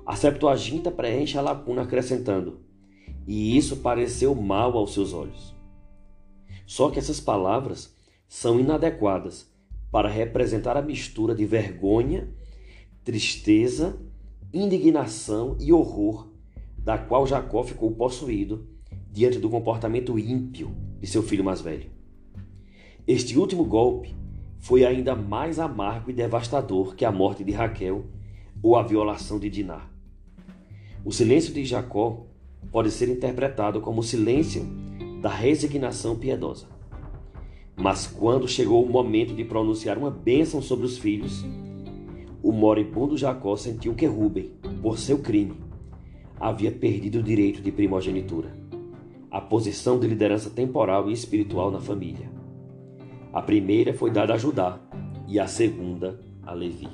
A 0.07 0.17
Septuaginta 0.17 0.91
preenche 0.91 1.37
a 1.37 1.43
lacuna 1.43 1.83
acrescentando: 1.83 2.61
E 3.27 3.59
isso 3.59 3.77
pareceu 3.77 4.35
mal 4.35 4.77
aos 4.79 4.95
seus 4.95 5.13
olhos. 5.13 5.55
Só 6.67 6.89
que 6.89 6.99
essas 6.99 7.21
palavras 7.21 7.95
são 8.27 8.59
inadequadas 8.59 9.53
para 9.93 10.09
representar 10.09 10.79
a 10.79 10.83
mistura 10.83 11.35
de 11.35 11.45
vergonha, 11.45 12.33
tristeza, 13.11 13.99
indignação 14.55 15.57
e 15.59 15.73
horror 15.73 16.29
da 16.79 16.97
qual 16.97 17.27
Jacó 17.27 17.65
ficou 17.65 17.91
possuído 17.91 18.69
diante 19.11 19.37
do 19.41 19.51
comportamento 19.51 20.17
ímpio 20.17 20.71
de 21.01 21.09
seu 21.09 21.21
filho 21.21 21.43
mais 21.43 21.61
velho. 21.61 21.91
Este 23.09 23.37
último 23.37 23.65
golpe 23.65 24.15
foi 24.61 24.85
ainda 24.85 25.17
mais 25.17 25.59
amargo 25.59 26.09
e 26.09 26.15
devastador 26.15 26.95
que 26.95 27.05
a 27.05 27.11
morte 27.11 27.43
de 27.43 27.51
Raquel 27.51 28.05
ou 28.63 28.77
a 28.77 28.83
violação 28.85 29.41
de 29.41 29.51
Diná. 29.51 29.91
O 31.05 31.11
silêncio 31.11 31.53
de 31.53 31.65
Jacó 31.65 32.27
pode 32.71 32.93
ser 32.93 33.09
interpretado 33.09 33.81
como 33.81 34.03
o 34.03 34.05
silêncio 34.05 34.65
da 35.21 35.31
resignação 35.31 36.15
piedosa. 36.15 36.69
Mas 37.77 38.07
quando 38.07 38.47
chegou 38.47 38.85
o 38.85 38.89
momento 38.89 39.35
de 39.35 39.43
pronunciar 39.43 39.99
uma 39.99 40.13
bênção 40.13 40.63
sobre 40.63 40.87
os 40.87 40.97
filhos, 40.97 41.45
o 42.43 42.53
moribundo 42.53 43.17
Jacó 43.17 43.57
sentiu 43.57 43.95
que 43.95 44.07
Rubem, 44.07 44.53
por 44.83 44.99
seu 44.99 45.19
crime, 45.19 45.55
havia 46.39 46.73
perdido 46.73 47.19
o 47.19 47.23
direito 47.23 47.61
de 47.61 47.71
primogenitura, 47.71 48.57
a 49.31 49.41
posição 49.41 50.01
de 50.01 50.07
liderança 50.07 50.49
temporal 50.49 51.11
e 51.11 51.13
espiritual 51.13 51.71
na 51.71 51.81
família. 51.81 52.31
A 53.33 53.43
primeira 53.43 53.93
foi 53.93 54.11
dada 54.11 54.35
a 54.35 54.39
Judá 54.39 54.81
e 55.29 55.39
a 55.39 55.47
segunda 55.47 56.19
a 56.43 56.53
Levi. 56.53 56.89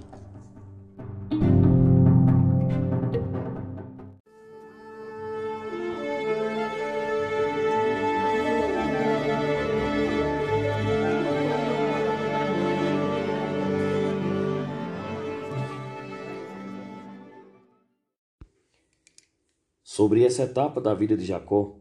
Sobre 19.96 20.26
essa 20.26 20.42
etapa 20.42 20.78
da 20.78 20.92
vida 20.92 21.16
de 21.16 21.24
Jacó, 21.24 21.74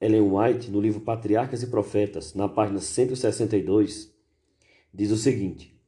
Ellen 0.00 0.32
White, 0.32 0.70
no 0.70 0.80
livro 0.80 1.02
Patriarcas 1.02 1.62
e 1.62 1.66
Profetas, 1.66 2.32
na 2.32 2.48
página 2.48 2.78
162, 2.78 4.10
diz 4.94 5.10
o 5.10 5.16
seguinte: 5.18 5.78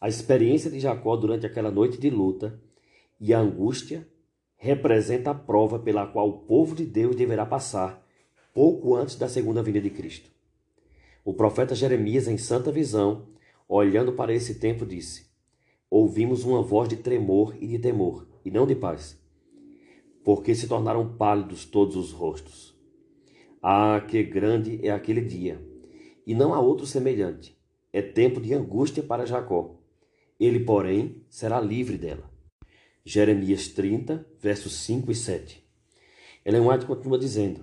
A 0.00 0.08
experiência 0.08 0.68
de 0.68 0.80
Jacó 0.80 1.14
durante 1.14 1.46
aquela 1.46 1.70
noite 1.70 1.96
de 1.96 2.10
luta 2.10 2.60
e 3.20 3.32
angústia 3.32 4.04
representa 4.56 5.30
a 5.30 5.34
prova 5.34 5.78
pela 5.78 6.08
qual 6.08 6.28
o 6.28 6.38
povo 6.40 6.74
de 6.74 6.84
Deus 6.84 7.14
deverá 7.14 7.46
passar 7.46 8.04
pouco 8.52 8.96
antes 8.96 9.14
da 9.14 9.28
segunda 9.28 9.62
vinda 9.62 9.80
de 9.80 9.90
Cristo. 9.90 10.28
O 11.24 11.32
profeta 11.32 11.72
Jeremias, 11.72 12.26
em 12.26 12.36
santa 12.36 12.72
visão, 12.72 13.28
olhando 13.68 14.12
para 14.14 14.34
esse 14.34 14.56
tempo, 14.56 14.84
disse: 14.84 15.26
Ouvimos 15.88 16.42
uma 16.42 16.62
voz 16.62 16.88
de 16.88 16.96
tremor 16.96 17.54
e 17.60 17.68
de 17.68 17.78
temor, 17.78 18.26
e 18.44 18.50
não 18.50 18.66
de 18.66 18.74
paz 18.74 19.24
porque 20.26 20.56
se 20.56 20.66
tornaram 20.66 21.16
pálidos 21.16 21.64
todos 21.64 21.94
os 21.94 22.10
rostos. 22.10 22.76
Ah, 23.62 24.04
que 24.08 24.24
grande 24.24 24.84
é 24.84 24.90
aquele 24.90 25.20
dia! 25.20 25.64
E 26.26 26.34
não 26.34 26.52
há 26.52 26.58
outro 26.58 26.84
semelhante. 26.84 27.56
É 27.92 28.02
tempo 28.02 28.40
de 28.40 28.52
angústia 28.52 29.04
para 29.04 29.24
Jacó. 29.24 29.76
Ele, 30.40 30.58
porém, 30.58 31.22
será 31.30 31.60
livre 31.60 31.96
dela. 31.96 32.28
Jeremias 33.04 33.68
30, 33.68 34.26
versos 34.40 34.72
5 34.80 35.12
e 35.12 35.14
7. 35.14 35.64
Ellen 36.44 36.66
White 36.66 36.86
continua 36.86 37.20
dizendo: 37.20 37.60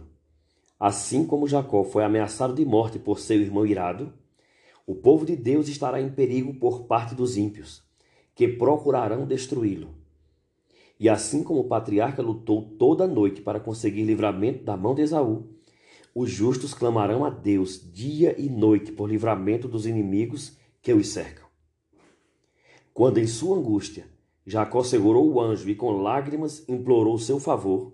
Assim 0.79 1.27
como 1.27 1.49
Jacó 1.49 1.83
foi 1.83 2.05
ameaçado 2.05 2.53
de 2.53 2.63
morte 2.63 2.97
por 2.97 3.19
seu 3.19 3.41
irmão 3.41 3.65
irado, 3.65 4.13
o 4.87 4.95
povo 4.95 5.25
de 5.25 5.35
Deus 5.35 5.67
estará 5.67 5.99
em 5.99 6.09
perigo 6.09 6.53
por 6.53 6.85
parte 6.85 7.13
dos 7.13 7.35
ímpios, 7.35 7.83
que 8.33 8.47
procurarão 8.47 9.27
destruí-lo. 9.27 10.02
E 11.03 11.09
assim 11.09 11.43
como 11.43 11.59
o 11.59 11.67
patriarca 11.67 12.21
lutou 12.21 12.61
toda 12.79 13.03
a 13.03 13.07
noite 13.07 13.41
para 13.41 13.59
conseguir 13.59 14.05
livramento 14.05 14.63
da 14.63 14.77
mão 14.77 14.95
de 14.95 15.01
Esaú, 15.01 15.49
os 16.15 16.31
justos 16.31 16.73
clamarão 16.73 17.25
a 17.25 17.29
Deus 17.29 17.91
dia 17.91 18.33
e 18.39 18.49
noite 18.49 18.89
por 18.89 19.09
livramento 19.09 19.67
dos 19.67 19.85
inimigos 19.85 20.57
que 20.81 20.93
os 20.93 21.09
cercam. 21.09 21.45
Quando 22.93 23.17
em 23.17 23.27
sua 23.27 23.57
angústia 23.57 24.07
Jacó 24.45 24.81
segurou 24.81 25.29
o 25.29 25.41
anjo 25.41 25.69
e 25.69 25.75
com 25.75 25.91
lágrimas 25.91 26.63
implorou 26.69 27.17
seu 27.17 27.37
favor, 27.37 27.91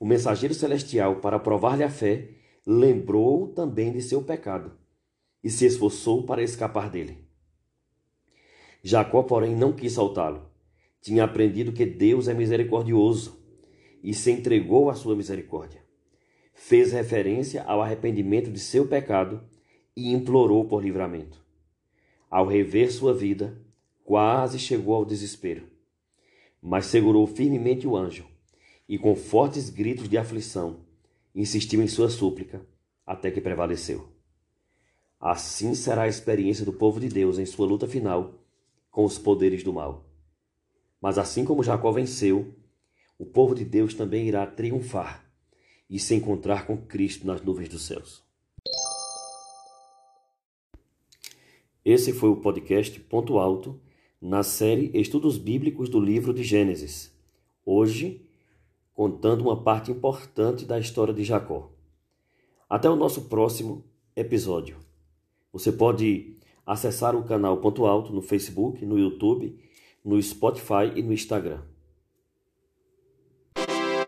o 0.00 0.06
mensageiro 0.06 0.54
celestial, 0.54 1.16
para 1.16 1.38
provar-lhe 1.38 1.84
a 1.84 1.90
fé, 1.90 2.30
lembrou 2.66 3.48
também 3.48 3.92
de 3.92 4.00
seu 4.00 4.22
pecado 4.22 4.72
e 5.44 5.50
se 5.50 5.66
esforçou 5.66 6.22
para 6.22 6.42
escapar 6.42 6.88
dele. 6.88 7.28
Jacó, 8.82 9.22
porém, 9.22 9.54
não 9.54 9.70
quis 9.70 9.92
soltá-lo 9.92 10.47
tinha 11.00 11.24
aprendido 11.24 11.72
que 11.72 11.86
Deus 11.86 12.28
é 12.28 12.34
misericordioso 12.34 13.38
e 14.02 14.14
se 14.14 14.30
entregou 14.30 14.90
à 14.90 14.94
sua 14.94 15.16
misericórdia. 15.16 15.82
Fez 16.52 16.92
referência 16.92 17.62
ao 17.64 17.80
arrependimento 17.80 18.50
de 18.50 18.58
seu 18.58 18.86
pecado 18.86 19.42
e 19.96 20.12
implorou 20.12 20.66
por 20.66 20.82
livramento. 20.82 21.44
Ao 22.30 22.46
rever 22.46 22.92
sua 22.92 23.14
vida, 23.14 23.60
quase 24.04 24.58
chegou 24.58 24.94
ao 24.94 25.04
desespero, 25.04 25.68
mas 26.60 26.86
segurou 26.86 27.26
firmemente 27.26 27.86
o 27.86 27.96
anjo 27.96 28.26
e, 28.88 28.98
com 28.98 29.14
fortes 29.14 29.70
gritos 29.70 30.08
de 30.08 30.18
aflição, 30.18 30.80
insistiu 31.34 31.82
em 31.82 31.86
sua 31.86 32.08
súplica 32.08 32.66
até 33.06 33.30
que 33.30 33.40
prevaleceu. 33.40 34.08
Assim 35.20 35.74
será 35.74 36.02
a 36.02 36.08
experiência 36.08 36.64
do 36.64 36.72
povo 36.72 37.00
de 37.00 37.08
Deus 37.08 37.38
em 37.38 37.46
sua 37.46 37.66
luta 37.66 37.88
final 37.88 38.34
com 38.90 39.04
os 39.04 39.18
poderes 39.18 39.62
do 39.62 39.72
mal. 39.72 40.07
Mas 41.00 41.18
assim 41.18 41.44
como 41.44 41.62
Jacó 41.62 41.92
venceu, 41.92 42.54
o 43.18 43.24
povo 43.24 43.54
de 43.54 43.64
Deus 43.64 43.94
também 43.94 44.26
irá 44.26 44.46
triunfar 44.46 45.24
e 45.88 45.98
se 45.98 46.14
encontrar 46.14 46.66
com 46.66 46.76
Cristo 46.76 47.26
nas 47.26 47.42
nuvens 47.42 47.68
dos 47.68 47.82
céus. 47.82 48.22
Esse 51.84 52.12
foi 52.12 52.28
o 52.28 52.36
podcast 52.36 52.98
Ponto 53.00 53.38
Alto 53.38 53.80
na 54.20 54.42
série 54.42 54.90
Estudos 54.92 55.38
Bíblicos 55.38 55.88
do 55.88 56.00
livro 56.00 56.34
de 56.34 56.42
Gênesis. 56.42 57.16
Hoje, 57.64 58.28
contando 58.92 59.42
uma 59.42 59.62
parte 59.62 59.90
importante 59.90 60.64
da 60.64 60.78
história 60.78 61.14
de 61.14 61.22
Jacó. 61.22 61.70
Até 62.68 62.90
o 62.90 62.96
nosso 62.96 63.22
próximo 63.22 63.84
episódio. 64.14 64.76
Você 65.52 65.72
pode 65.72 66.36
acessar 66.66 67.16
o 67.16 67.24
canal 67.24 67.56
Ponto 67.58 67.86
Alto 67.86 68.12
no 68.12 68.20
Facebook, 68.20 68.84
no 68.84 68.98
YouTube 68.98 69.58
no 70.04 70.20
Spotify 70.22 70.92
e 70.94 71.02
no 71.02 71.12
Instagram. 71.12 71.62